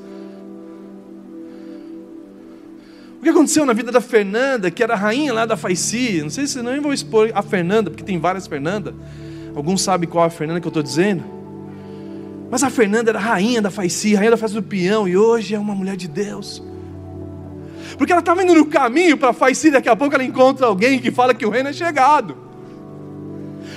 [3.19, 6.21] O que aconteceu na vida da Fernanda, que era a rainha lá da Faici?
[6.21, 8.93] Não sei se não vou expor a Fernanda, porque tem várias Fernanda.
[9.55, 11.40] Alguns sabem qual é a Fernanda que eu estou dizendo.
[12.51, 15.55] Mas a Fernanda era a rainha da Faici, rainha da festa do peão, e hoje
[15.55, 16.61] é uma mulher de Deus.
[17.97, 21.11] Porque ela estava indo no caminho para Faici, daqui a pouco ela encontra alguém que
[21.11, 22.35] fala que o reino é chegado.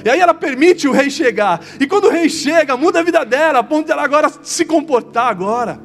[0.05, 1.61] E aí ela permite o rei chegar.
[1.79, 4.65] E quando o rei chega, muda a vida dela, a ponto de ela agora se
[4.65, 5.81] comportar agora,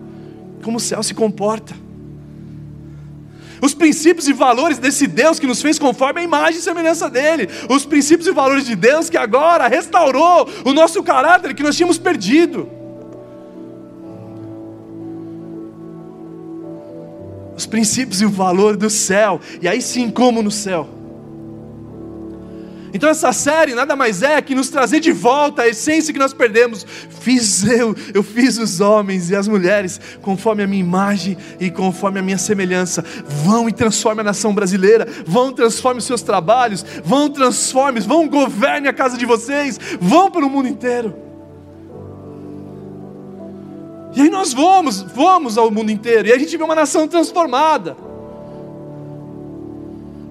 [0.64, 1.76] como o céu se comporta
[3.62, 7.50] os princípios e valores desse Deus que nos fez conforme a imagem e semelhança dele,
[7.70, 11.98] os princípios e valores de Deus que agora restaurou o nosso caráter que nós tínhamos
[11.98, 12.79] perdido.
[17.70, 21.00] Princípios e o valor do céu, e aí sim, como no céu.
[22.94, 26.34] Então essa série nada mais é que nos trazer de volta a essência que nós
[26.34, 26.86] perdemos.
[27.22, 32.20] Fiz eu, eu fiz os homens e as mulheres conforme a minha imagem e conforme
[32.20, 33.04] a minha semelhança.
[33.26, 38.88] Vão e transforme a nação brasileira, vão transforme os seus trabalhos, vão transforme, vão governe
[38.88, 41.29] a casa de vocês, vão para o mundo inteiro.
[44.16, 47.96] E aí nós vamos, vamos ao mundo inteiro, e a gente vê uma nação transformada.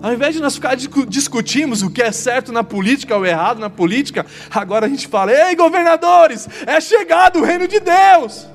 [0.01, 3.69] Ao invés de nós ficar discutimos o que é certo na política ou errado na
[3.69, 8.47] política, agora a gente fala: ei, governadores, é chegado o reino de Deus.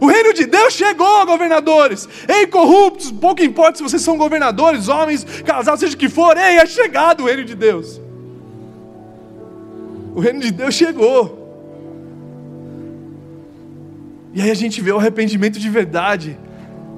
[0.00, 2.08] O reino de Deus chegou, governadores.
[2.28, 6.58] Ei, corruptos, pouco importa se vocês são governadores, homens, casados, seja o que for, ei,
[6.58, 8.00] é chegado o reino de Deus.
[10.14, 11.41] O reino de Deus chegou.
[14.34, 16.38] E aí a gente vê o arrependimento de verdade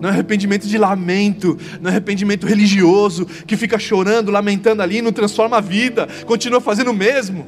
[0.00, 5.12] não é arrependimento de lamento, não é arrependimento religioso, que fica chorando, lamentando ali, não
[5.12, 7.46] transforma a vida, continua fazendo o mesmo.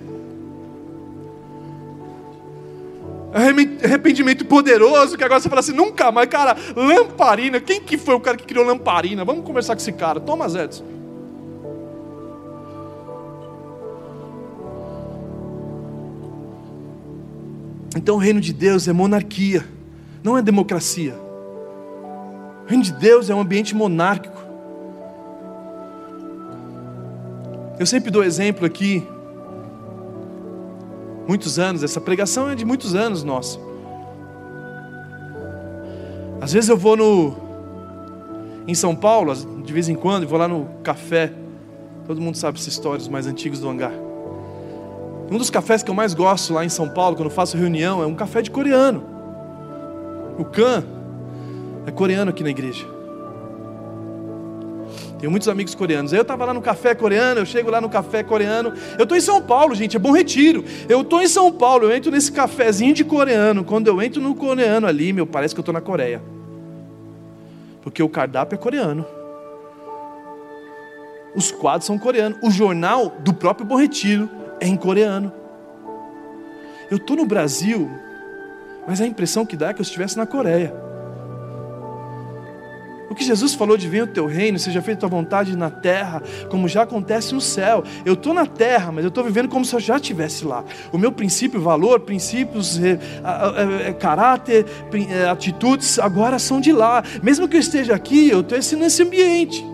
[3.33, 8.15] É arrependimento poderoso, que agora você fala assim, nunca mais, cara, lamparina, quem que foi
[8.15, 9.25] o cara que criou lamparina?
[9.25, 10.85] Vamos conversar com esse cara, Thomas Edison.
[17.95, 19.76] Então o reino de Deus é monarquia,
[20.27, 21.15] não é democracia.
[22.65, 24.45] O reino de Deus é um ambiente monárquico.
[27.79, 29.07] Eu sempre dou exemplo aqui,
[31.29, 33.61] muitos anos, essa pregação é de muitos anos nossa.
[36.41, 37.37] Às vezes eu vou no
[38.67, 41.33] em São Paulo, de vez em quando, vou lá no café.
[42.05, 43.93] Todo mundo sabe essas histórias mais antigas do hangar.
[45.31, 48.07] Um dos cafés que eu mais gosto lá em São Paulo, quando faço reunião, é
[48.07, 49.16] um café de coreano.
[50.39, 50.85] O Can,
[51.87, 52.97] é coreano aqui na igreja.
[55.19, 56.13] Tenho muitos amigos coreanos.
[56.13, 58.73] Eu estava lá no café coreano, eu chego lá no café coreano.
[58.99, 60.65] Eu estou em São Paulo, gente, é bom retiro.
[60.89, 63.65] Eu estou em São Paulo, eu entro nesse cafezinho de coreano.
[63.65, 66.21] Quando eu entro no coreano ali, meu, parece que eu estou na Coreia.
[67.83, 69.07] Porque o cardápio é coreano.
[71.35, 72.39] Os quadros são coreanos.
[72.43, 74.29] O jornal do próprio Bom Retiro
[74.61, 75.33] é em coreano.
[76.91, 77.91] Eu estou no Brasil,
[78.87, 80.87] mas a impressão que dá é que eu estivesse na Coreia.
[83.09, 85.71] O que Jesus falou de vir o teu reino, seja feita a tua vontade na
[85.71, 87.85] terra, como já acontece no céu.
[88.05, 90.65] Eu estou na terra, mas eu estou vivendo como se eu já estivesse lá.
[90.93, 92.99] O meu princípio, valor, princípios, é,
[93.85, 94.67] é, é, caráter,
[95.31, 97.03] atitudes, agora são de lá.
[97.23, 99.65] Mesmo que eu esteja aqui, eu estou nesse ambiente.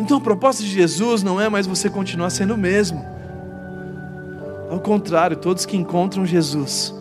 [0.00, 3.19] Então a proposta de Jesus não é mais você continuar sendo o mesmo.
[4.70, 6.94] Ao contrário, todos que encontram Jesus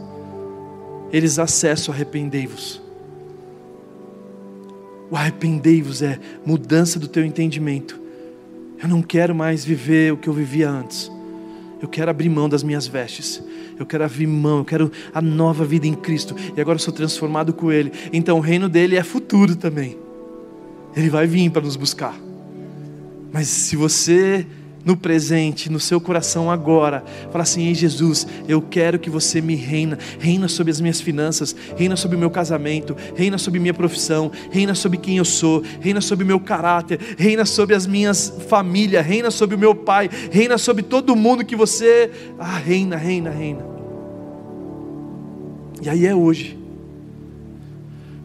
[1.11, 2.81] eles acessam arrependei-vos.
[5.09, 7.99] O arrependei-vos é mudança do teu entendimento.
[8.81, 11.11] Eu não quero mais viver o que eu vivia antes.
[11.81, 13.41] Eu quero abrir mão das minhas vestes.
[13.77, 16.35] Eu quero abrir mão, eu quero a nova vida em Cristo.
[16.55, 17.91] E agora eu sou transformado com Ele.
[18.13, 19.97] Então o reino dele é futuro também.
[20.95, 22.15] Ele vai vir para nos buscar.
[23.31, 24.45] Mas se você
[24.83, 27.03] no presente, no seu coração agora.
[27.31, 31.55] Fala assim: Ei Jesus, eu quero que você me reina, reina sobre as minhas finanças,
[31.77, 36.01] reina sobre o meu casamento, reina sobre minha profissão, reina sobre quem eu sou, reina
[36.01, 40.57] sobre o meu caráter, reina sobre as minhas famílias, reina sobre o meu pai, reina
[40.57, 42.11] sobre todo mundo que você.
[42.37, 43.65] Ah, reina, reina, reina.
[45.81, 46.57] E aí é hoje.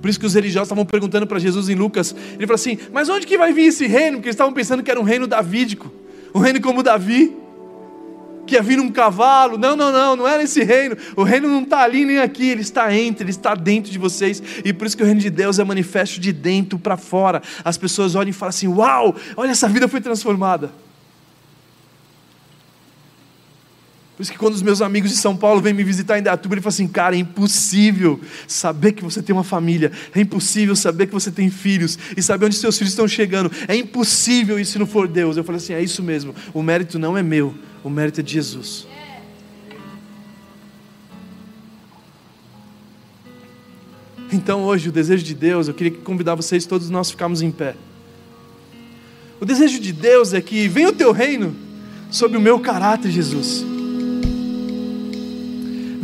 [0.01, 2.15] Por isso que os religiosos estavam perguntando para Jesus em Lucas.
[2.35, 4.19] Ele falou assim: Mas onde que vai vir esse reino?
[4.19, 6.04] Porque eles estavam pensando que era um reino davídico
[6.35, 7.37] um reino como Davi,
[8.47, 9.57] que ia vir um cavalo.
[9.57, 10.97] Não, não, não, não era esse reino.
[11.17, 14.43] O reino não está ali nem aqui, ele está entre, ele está dentro de vocês.
[14.65, 17.43] E por isso que o reino de Deus é manifesto de dentro para fora.
[17.65, 20.84] As pessoas olham e falam assim: Uau, olha, essa vida foi transformada.
[24.17, 26.55] Por isso que quando os meus amigos de São Paulo vêm me visitar em Datuba,
[26.55, 31.09] ele fala assim, cara, é impossível saber que você tem uma família, é impossível saber
[31.09, 34.79] que você tem filhos e saber onde seus filhos estão chegando, é impossível isso se
[34.79, 35.37] não for Deus.
[35.37, 38.35] Eu falei assim, é isso mesmo, o mérito não é meu, o mérito é de
[38.35, 38.87] Jesus.
[44.31, 47.75] Então hoje o desejo de Deus, eu queria convidar vocês todos nós ficarmos em pé.
[49.41, 51.55] O desejo de Deus é que venha o teu reino
[52.13, 53.74] sobre o meu caráter, Jesus.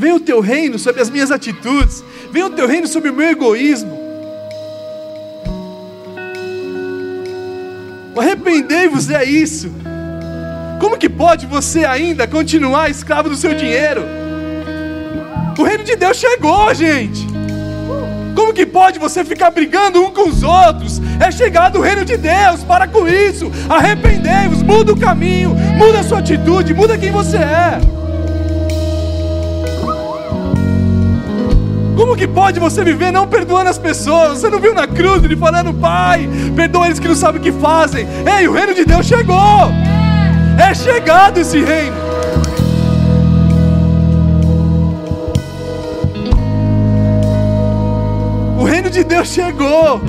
[0.01, 2.03] Venha o teu reino sobre as minhas atitudes.
[2.33, 4.01] Venha o teu reino sobre o meu egoísmo.
[8.17, 9.71] Arrependei-vos é isso.
[10.81, 14.03] Como que pode você ainda continuar escravo do seu dinheiro?
[15.59, 17.27] O reino de Deus chegou, gente.
[18.35, 20.99] Como que pode você ficar brigando um com os outros?
[21.21, 23.53] É chegado o reino de Deus, para com isso.
[23.69, 28.01] Arrependei-vos, muda o caminho, muda a sua atitude, muda quem você é.
[32.01, 34.39] Como que pode você viver não perdoando as pessoas?
[34.39, 36.27] Você não viu na cruz ele falando, Pai,
[36.57, 38.07] perdoa eles que não sabem o que fazem.
[38.39, 39.71] Ei, o reino de Deus chegou.
[40.59, 41.95] É chegado esse reino.
[48.65, 50.01] reino de Deus chegou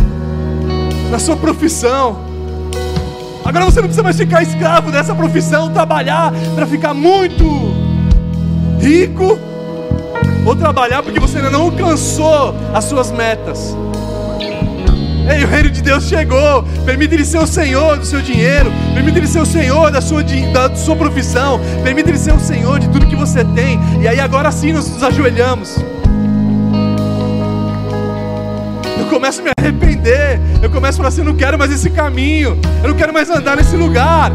[1.10, 2.22] na sua profissão.
[3.44, 7.44] Agora você não precisa mais ficar escravo dessa profissão, trabalhar para ficar muito
[8.80, 9.38] rico,
[10.45, 13.76] ou trabalhar porque você ainda não alcançou as suas metas.
[15.32, 16.63] Ei, o reino de Deus chegou.
[16.86, 18.72] Permita Ele ser o Senhor do seu dinheiro.
[18.93, 21.59] Permita Ele ser o Senhor da sua, da sua profissão.
[21.84, 23.80] Permita Ele ser o Senhor de tudo que você tem.
[24.01, 25.80] E aí agora sim nós nos ajoelhamos.
[29.11, 30.39] começo a me arrepender.
[30.63, 32.57] Eu começo a falar assim: eu não quero mais esse caminho.
[32.82, 34.32] Eu não quero mais andar nesse lugar.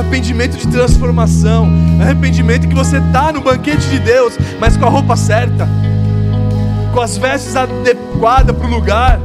[0.00, 1.68] Arrependimento de transformação.
[2.00, 5.68] Arrependimento que você está no banquete de Deus, mas com a roupa certa,
[6.94, 9.20] com as vestes adequadas para o lugar.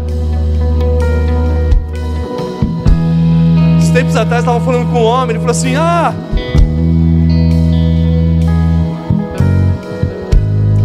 [3.79, 6.13] Esses tempos atrás estava falando com um homem, ele falou assim: Ah,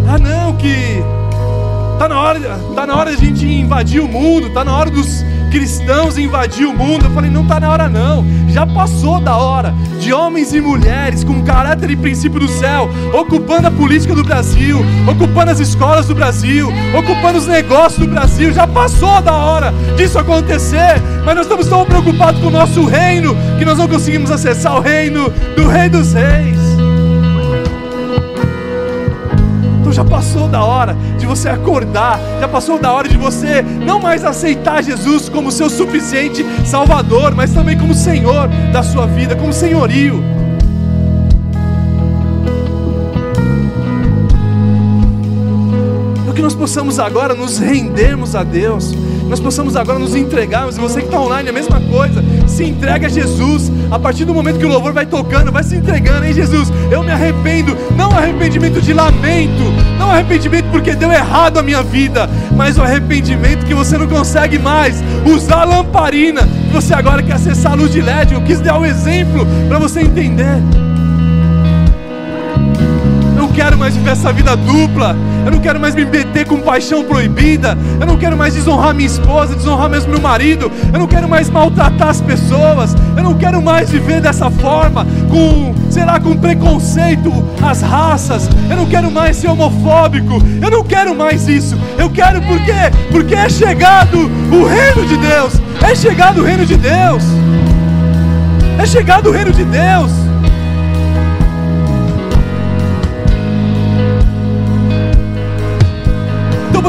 [0.08, 1.02] ah não, que
[1.94, 2.40] Está na hora,
[2.74, 6.66] tá na hora de a gente invadir o mundo, está na hora dos cristãos invadir
[6.66, 7.06] o mundo.
[7.06, 8.24] Eu falei, não está na hora não.
[8.48, 13.68] Já passou da hora de homens e mulheres com caráter e princípio do céu, ocupando
[13.68, 18.52] a política do Brasil, ocupando as escolas do Brasil, ocupando os negócios do Brasil.
[18.52, 23.36] Já passou da hora disso acontecer, mas nós estamos tão preocupados com o nosso reino
[23.58, 26.59] que nós não conseguimos acessar o reino do Rei dos Reis.
[30.00, 34.24] Já passou da hora de você acordar, já passou da hora de você não mais
[34.24, 40.24] aceitar Jesus como seu suficiente Salvador, mas também como Senhor da sua vida, como senhorio.
[46.26, 48.94] É que nós possamos agora nos rendermos a Deus
[49.30, 53.06] nós possamos agora nos entregarmos, e você que está online, a mesma coisa, se entrega
[53.06, 56.34] a Jesus, a partir do momento que o louvor vai tocando, vai se entregando, hein
[56.34, 59.62] Jesus, eu me arrependo, não arrependimento de lamento,
[60.00, 64.58] não arrependimento porque deu errado a minha vida, mas o arrependimento que você não consegue
[64.58, 65.00] mais.
[65.24, 68.80] Usar a lamparina, você agora quer acessar a luz de LED, eu quis dar o
[68.80, 70.60] um exemplo para você entender.
[73.60, 75.14] Quero mais viver essa vida dupla.
[75.44, 77.76] Eu não quero mais me meter com paixão proibida.
[78.00, 80.70] Eu não quero mais desonrar minha esposa, desonrar mesmo meu marido.
[80.92, 82.94] Eu não quero mais maltratar as pessoas.
[83.16, 87.32] Eu não quero mais viver dessa forma, com, sei lá, com preconceito
[87.62, 88.48] às raças.
[88.68, 90.42] Eu não quero mais ser homofóbico.
[90.62, 91.76] Eu não quero mais isso.
[91.98, 92.90] Eu quero por quê?
[93.10, 95.54] Porque é chegado o reino de Deus.
[95.82, 97.24] É chegado o reino de Deus.
[98.78, 100.19] É chegado o reino de Deus.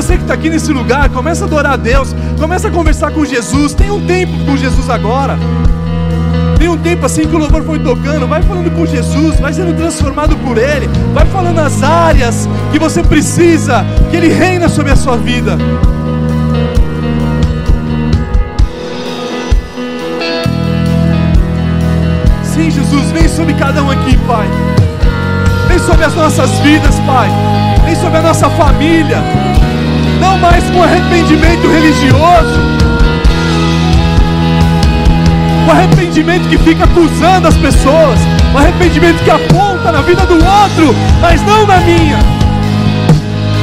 [0.02, 3.24] Você que está aqui nesse lugar, começa a adorar a Deus, começa a conversar com
[3.24, 3.76] Jesus.
[3.76, 5.38] Tem um tempo com Jesus agora.
[6.58, 9.76] Tem um tempo assim que o louvor foi tocando, vai falando com Jesus, vai sendo
[9.76, 14.96] transformado por Ele, vai falando as áreas que você precisa, que Ele reina sobre a
[14.96, 15.56] sua vida.
[22.44, 24.48] Sim, Jesus, vem sobre cada um aqui, Pai.
[25.68, 27.30] Vem sobre as nossas vidas, Pai.
[27.86, 29.20] Vem sobre a nossa família
[30.22, 32.62] não mais com arrependimento religioso,
[35.68, 38.20] o arrependimento que fica acusando as pessoas,
[38.54, 42.20] o arrependimento que aponta na vida do outro, mas não na minha.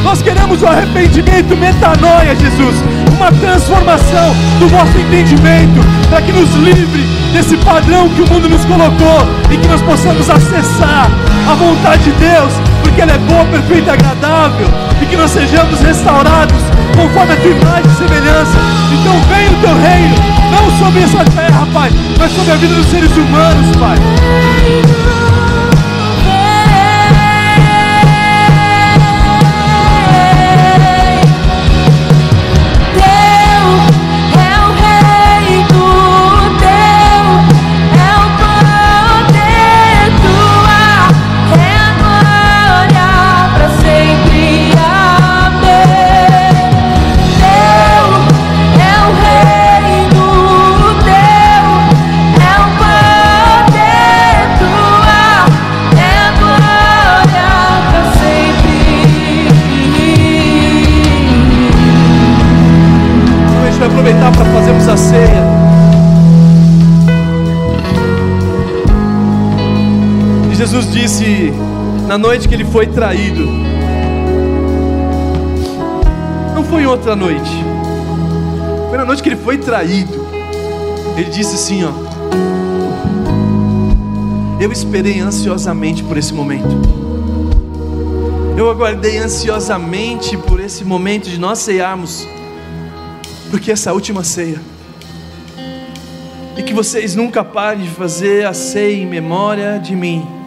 [0.03, 2.77] Nós queremos o arrependimento metanoia, Jesus,
[3.17, 5.81] uma transformação do nosso entendimento,
[6.11, 7.03] para que nos livre
[7.33, 11.09] desse padrão que o mundo nos colocou e que nós possamos acessar
[11.49, 12.53] a vontade de Deus,
[12.83, 16.63] porque ela é boa, perfeita e agradável, e que nós sejamos restaurados
[16.95, 18.59] conforme a tua imagem e semelhança.
[18.93, 20.15] Então venha o teu reino,
[20.51, 23.97] não sobre essa terra, Pai, mas sobre a vida dos seres humanos, Pai.
[72.79, 73.45] Foi traído.
[76.55, 77.51] Não foi outra noite.
[78.89, 80.25] Foi na noite que ele foi traído.
[81.17, 81.91] Ele disse assim, ó:
[84.61, 86.69] Eu esperei ansiosamente por esse momento.
[88.57, 92.29] Eu aguardei ansiosamente por esse momento de nós ceiarmos,
[93.51, 94.61] porque essa última ceia,
[96.57, 100.38] e que vocês nunca parem de fazer a ceia em memória de mim.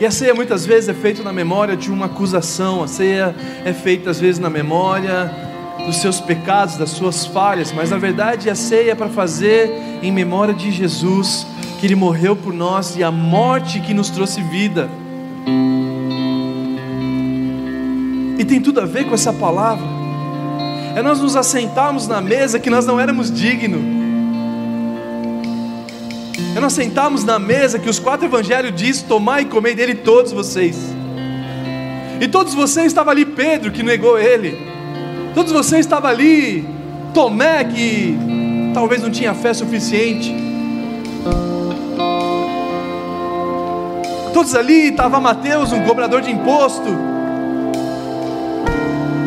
[0.00, 3.34] E a ceia muitas vezes é feita na memória de uma acusação, a ceia
[3.64, 5.28] é feita às vezes na memória
[5.84, 9.70] dos seus pecados, das suas falhas, mas na verdade a ceia é para fazer
[10.00, 11.44] em memória de Jesus,
[11.80, 14.88] que Ele morreu por nós e a morte que nos trouxe vida.
[18.38, 19.84] E tem tudo a ver com essa palavra.
[20.94, 24.07] É nós nos assentarmos na mesa que nós não éramos dignos
[26.68, 30.76] nós sentarmos na mesa que os quatro evangelhos diz: tomar e comer dele todos vocês.
[32.20, 34.58] E todos vocês estavam ali, Pedro que negou ele.
[35.34, 36.68] Todos vocês estavam ali,
[37.14, 38.14] Tomé que
[38.74, 40.34] talvez não tinha fé suficiente.
[44.34, 46.90] Todos ali estava Mateus, um cobrador de imposto.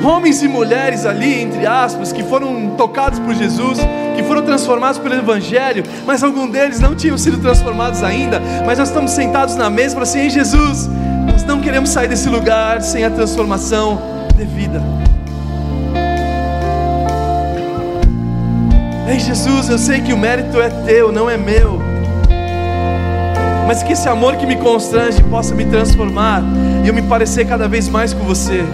[0.06, 3.80] Homens e mulheres ali, entre aspas, que foram tocados por Jesus
[4.16, 8.42] que foram transformados pelo Evangelho, mas alguns deles não tinham sido transformados ainda.
[8.66, 10.90] Mas nós estamos sentados na mesa para assim: Jesus,
[11.32, 14.02] nós não queremos sair desse lugar sem a transformação
[14.36, 14.82] devida.
[19.08, 21.82] Ei Jesus, eu sei que o mérito é teu, não é meu.
[23.68, 26.42] Mas que esse amor que me constrange possa me transformar
[26.84, 28.66] e eu me parecer cada vez mais com você.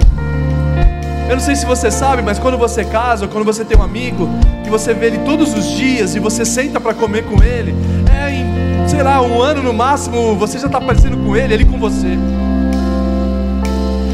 [1.29, 4.29] Eu não sei se você sabe, mas quando você casa, quando você tem um amigo,
[4.67, 7.73] que você vê ele todos os dias e você senta para comer com ele,
[8.13, 11.65] é em, sei lá, um ano no máximo, você já está parecendo com ele, ele
[11.65, 12.17] com você.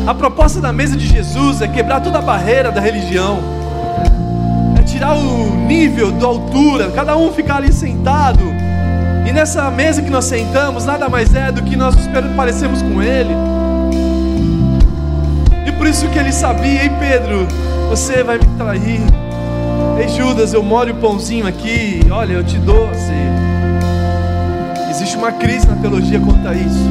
[0.06, 3.39] A proposta da mesa de Jesus é quebrar toda a barreira da religião,
[4.80, 8.43] é tirar o nível da altura, cada um ficar ali sentado,
[9.28, 11.95] e nessa mesa que nós sentamos, nada mais é do que nós
[12.36, 13.34] parecemos com Ele
[15.84, 17.45] por isso que ele sabia, ei Pedro,
[17.89, 19.22] você vai me trair.
[19.97, 23.13] Ei Judas, eu molho o pãozinho aqui, olha, eu te dou assim.
[24.89, 26.89] Existe uma crise na teologia quanto a isso.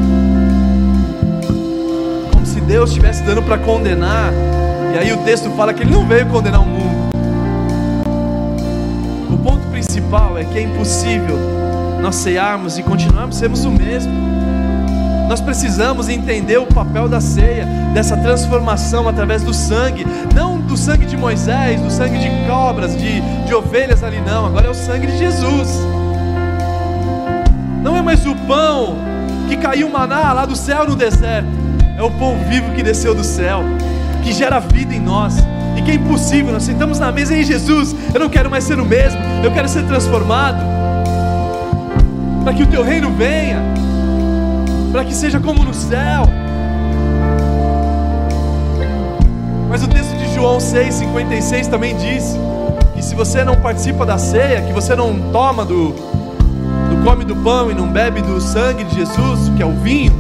[2.33, 4.33] Como se Deus estivesse dando para condenar,
[4.95, 7.11] e aí o texto fala que ele não veio condenar o mundo.
[9.33, 11.39] O ponto principal é que é impossível
[12.01, 14.13] nós cearmos e continuarmos sermos o mesmo.
[15.33, 17.65] Nós precisamos entender o papel da ceia,
[17.95, 23.23] dessa transformação através do sangue, não do sangue de Moisés, do sangue de cobras, de,
[23.47, 24.45] de ovelhas ali, não.
[24.45, 25.71] Agora é o sangue de Jesus.
[27.83, 28.99] Não é mais o pão
[29.49, 31.49] que caiu maná lá do céu no deserto,
[31.97, 33.65] é o pão vivo que desceu do céu,
[34.23, 35.39] que gera vida em nós
[35.79, 36.53] e que é impossível.
[36.53, 39.67] Nós sentamos na mesa e Jesus, eu não quero mais ser o mesmo, eu quero
[39.67, 40.63] ser transformado,
[42.45, 43.81] para que o teu reino venha
[44.93, 46.29] para que seja como no céu.
[49.71, 52.37] Mas o texto de João 6,56 também diz
[52.95, 57.35] que se você não participa da ceia, que você não toma do, do come do
[57.37, 60.13] pão e não bebe do sangue de Jesus, que é o vinho,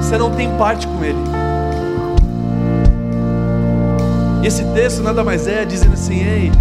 [0.00, 1.18] você não tem parte com ele.
[4.44, 6.52] E esse texto nada mais é dizendo assim: ei,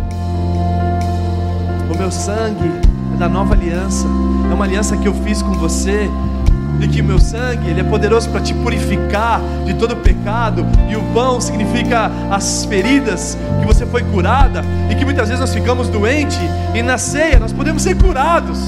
[1.93, 2.71] o meu sangue
[3.13, 4.07] é da nova aliança,
[4.49, 6.09] é uma aliança que eu fiz com você
[6.79, 10.95] de que o meu sangue ele é poderoso para te purificar de todo pecado e
[10.95, 15.87] o pão significa as feridas que você foi curada e que muitas vezes nós ficamos
[15.87, 16.39] doentes
[16.73, 18.59] e na ceia nós podemos ser curados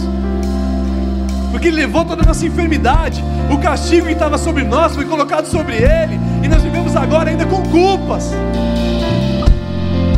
[1.56, 5.46] porque Ele levou toda a nossa enfermidade, o castigo que estava sobre nós foi colocado
[5.46, 8.34] sobre Ele, e nós vivemos agora ainda com culpas.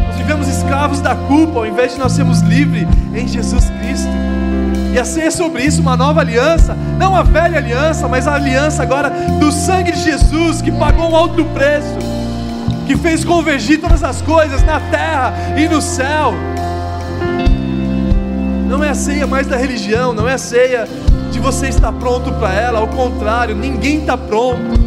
[0.08, 4.27] Nós vivemos escravos da culpa, ao invés de nós sermos livres em Jesus Cristo.
[4.98, 8.34] E a ceia é sobre isso, uma nova aliança, não a velha aliança, mas a
[8.34, 12.00] aliança agora do sangue de Jesus, que pagou um alto preço,
[12.88, 16.34] que fez convergir todas as coisas na terra e no céu.
[18.68, 20.88] Não é a ceia mais da religião, não é a ceia
[21.32, 24.80] de você estar pronto para ela, ao contrário, ninguém está pronto,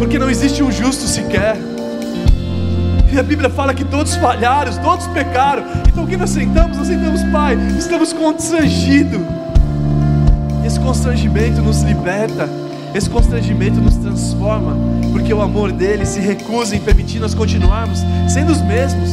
[0.00, 1.56] porque não existe um justo sequer.
[3.12, 5.62] E a Bíblia fala que todos falharam, todos pecaram.
[5.92, 6.78] Então o que nós sentamos?
[6.78, 9.20] Nós sentamos, Pai, estamos constrangidos.
[10.64, 12.48] Esse constrangimento nos liberta,
[12.94, 14.74] esse constrangimento nos transforma,
[15.12, 19.10] porque o amor dele se recusa em permitir nós continuarmos sendo os mesmos.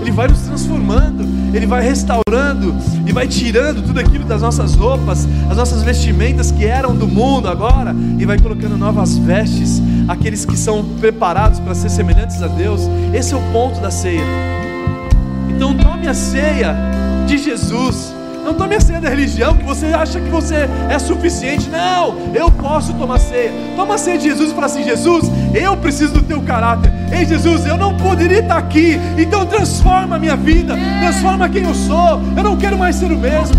[0.00, 2.74] Ele vai nos transformando, Ele vai restaurando
[3.06, 7.46] e vai tirando tudo aquilo das nossas roupas, as nossas vestimentas que eram do mundo
[7.46, 12.80] agora, e vai colocando novas vestes, aqueles que são preparados para ser semelhantes a Deus.
[13.14, 14.61] Esse é o ponto da ceia.
[15.62, 16.74] Então tome a ceia
[17.24, 18.12] de Jesus
[18.44, 21.70] não tome a ceia da religião que você acha que você é suficiente.
[21.70, 23.52] Não, eu posso tomar ceia.
[23.76, 26.92] Toma a ceia de Jesus e fala assim: Jesus, eu preciso do teu caráter.
[27.16, 28.98] Ei, Jesus, eu não poderia estar aqui.
[29.16, 32.20] Então transforma a minha vida, transforma quem eu sou.
[32.36, 33.54] Eu não quero mais ser o mesmo.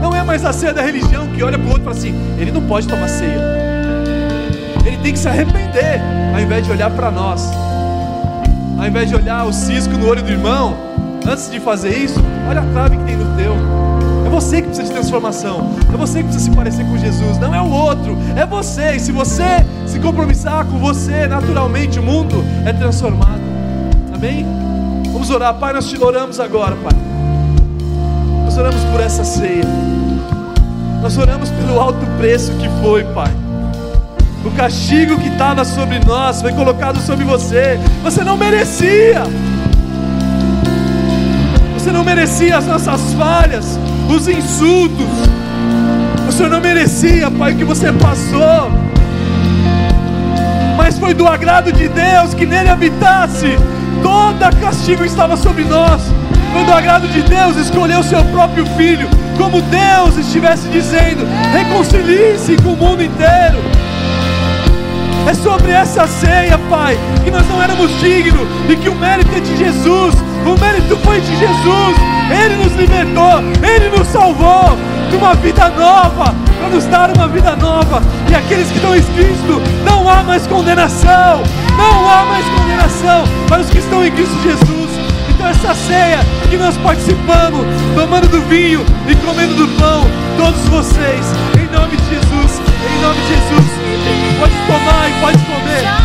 [0.00, 2.14] Não é mais a ceia da religião que olha para o outro e fala assim:
[2.38, 3.42] ele não pode tomar ceia.
[4.86, 6.00] Ele tem que se arrepender,
[6.32, 7.50] ao invés de olhar para nós,
[8.82, 10.76] ao invés de olhar o cisco no olho do irmão
[11.24, 12.18] antes de fazer isso,
[12.48, 13.54] olha a trave que tem no teu.
[14.26, 15.70] É você que precisa de transformação.
[15.92, 17.38] É você que precisa se parecer com Jesus.
[17.38, 18.96] Não é o outro, é você.
[18.96, 23.40] E se você se compromissar com você, naturalmente o mundo é transformado.
[24.12, 24.44] Amém?
[25.12, 25.72] Vamos orar, Pai.
[25.74, 26.98] Nós te oramos agora, Pai.
[28.44, 29.64] Nós oramos por essa ceia.
[31.00, 33.30] Nós oramos pelo alto preço que foi, Pai.
[34.44, 37.78] O castigo que estava sobre nós foi colocado sobre você.
[38.02, 39.22] Você não merecia.
[41.74, 43.78] Você não merecia as nossas falhas,
[44.08, 45.32] os insultos.
[46.42, 48.68] Senhor não merecia, Pai, o que você passou.
[50.76, 53.56] Mas foi do agrado de Deus que nele habitasse.
[54.02, 56.02] Todo castigo estava sobre nós.
[56.52, 62.56] Foi do agrado de Deus escolher o seu próprio filho, como Deus estivesse dizendo: reconcilie-se
[62.56, 63.81] com o mundo inteiro.
[65.26, 69.40] É sobre essa ceia, Pai, que nós não éramos dignos e que o mérito é
[69.40, 70.14] de Jesus.
[70.44, 71.96] O mérito foi de Jesus.
[72.30, 74.76] Ele nos libertou, Ele nos salvou
[75.10, 78.02] de uma vida nova, para nos dar uma vida nova.
[78.30, 81.42] E aqueles que estão em Cristo, não há mais condenação,
[81.76, 84.90] não há mais condenação para os que estão em Cristo Jesus.
[85.28, 86.20] Então, essa ceia
[86.50, 87.64] que nós participamos,
[87.94, 90.04] tomando do vinho e comendo do pão,
[90.36, 93.71] todos vocês, em nome de Jesus, em nome de Jesus,
[95.20, 96.01] pode comer.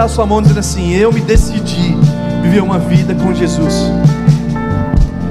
[0.00, 1.96] Levantar a sua mão dizendo assim: Eu me decidi
[2.42, 3.74] viver uma vida com Jesus.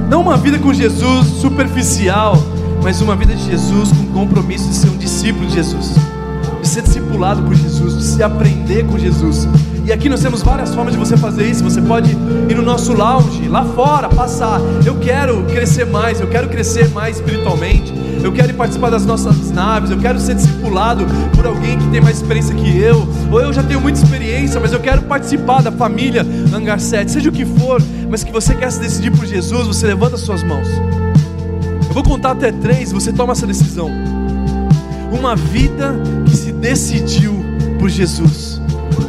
[0.08, 2.36] Não uma vida com Jesus superficial,
[2.82, 5.94] mas uma vida de Jesus com compromisso de ser um discípulo de Jesus,
[6.60, 9.48] de ser discipulado por Jesus, de se aprender com Jesus.
[9.84, 11.64] E aqui nós temos várias formas de você fazer isso.
[11.64, 14.60] Você pode ir no nosso lounge, lá fora, passar.
[14.84, 17.92] Eu quero crescer mais, eu quero crescer mais espiritualmente.
[18.22, 22.16] eu quero participar das nossas naves, eu quero ser discipulado por alguém que tem mais
[22.18, 24.19] experiência que eu, ou eu já tenho muita experiência,
[24.60, 26.24] mas eu quero participar da família
[26.54, 29.86] Hangar 7, seja o que for, mas que você quer se decidir por Jesus, você
[29.86, 30.66] levanta suas mãos.
[31.88, 33.90] Eu vou contar até três, você toma essa decisão.
[35.12, 37.44] Uma vida que se decidiu
[37.78, 38.60] por Jesus.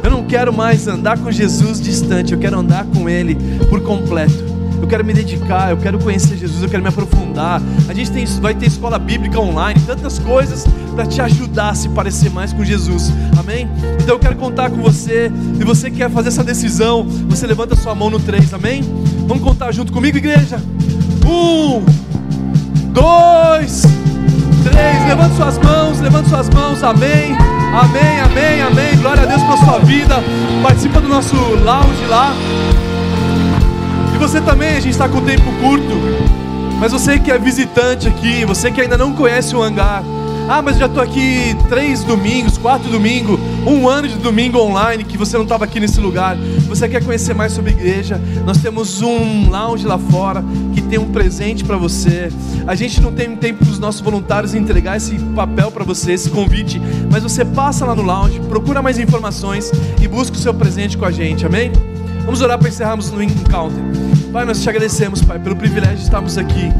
[0.04, 3.38] Eu não quero mais andar com Jesus distante, eu quero andar com Ele
[3.70, 4.51] por completo.
[4.92, 7.62] Quero me dedicar, eu quero conhecer Jesus, eu quero me aprofundar.
[7.88, 11.88] A gente tem, vai ter escola bíblica online, tantas coisas para te ajudar a se
[11.88, 13.10] parecer mais com Jesus.
[13.40, 13.70] Amém?
[14.04, 15.32] Então eu quero contar com você.
[15.58, 18.84] Se você quer fazer essa decisão, você levanta sua mão no 3, amém?
[19.26, 20.62] Vamos contar junto comigo, igreja?
[21.26, 21.86] Um,
[22.92, 23.84] dois,
[24.62, 25.08] três.
[25.08, 27.34] Levante suas mãos, levante suas mãos, amém.
[27.74, 28.98] Amém, amém, amém.
[28.98, 30.16] Glória a Deus pela sua vida.
[30.62, 32.36] Participa do nosso lounge lá.
[34.22, 36.00] Você também, a gente está com tempo curto.
[36.80, 40.04] Mas você que é visitante aqui, você que ainda não conhece o hangar,
[40.48, 45.18] ah, mas já estou aqui três domingos, quatro domingos, um ano de domingo online que
[45.18, 46.38] você não estava aqui nesse lugar.
[46.70, 48.22] Você quer conhecer mais sobre igreja?
[48.46, 50.46] Nós temos um lounge lá fora
[50.76, 52.32] que tem um presente para você.
[52.68, 56.30] A gente não tem tempo para os nossos voluntários entregar esse papel para você, esse
[56.30, 56.80] convite,
[57.12, 61.06] mas você passa lá no lounge, procura mais informações e busca o seu presente com
[61.06, 61.72] a gente, amém?
[62.24, 64.11] Vamos orar para encerrarmos no encounter.
[64.32, 66.72] Pai, nós te agradecemos, Pai, pelo privilégio de estarmos aqui.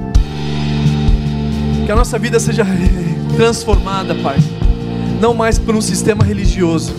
[1.86, 2.66] Que a nossa vida seja
[3.36, 4.38] transformada, Pai.
[5.20, 6.96] Não mais por um sistema religioso,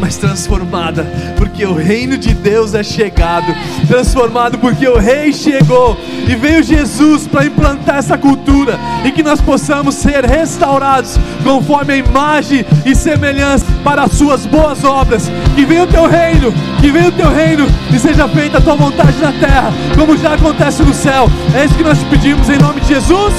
[0.00, 1.04] mas transformada,
[1.36, 3.54] porque o reino de Deus é chegado,
[3.86, 9.40] transformado porque o rei chegou e veio Jesus para implantar essa cultura e que nós
[9.40, 15.30] possamos ser restaurados conforme a imagem e semelhança para as suas boas obras.
[15.54, 18.76] Que venha o teu reino, que venha o teu reino e seja feita a tua
[18.76, 21.28] vontade na terra, como já acontece no céu.
[21.54, 23.34] É isso que nós te pedimos em nome de Jesus.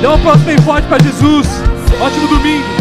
[0.00, 1.46] Dê uma próxima bem forte para Jesus.
[2.00, 2.73] Ótimo domingo.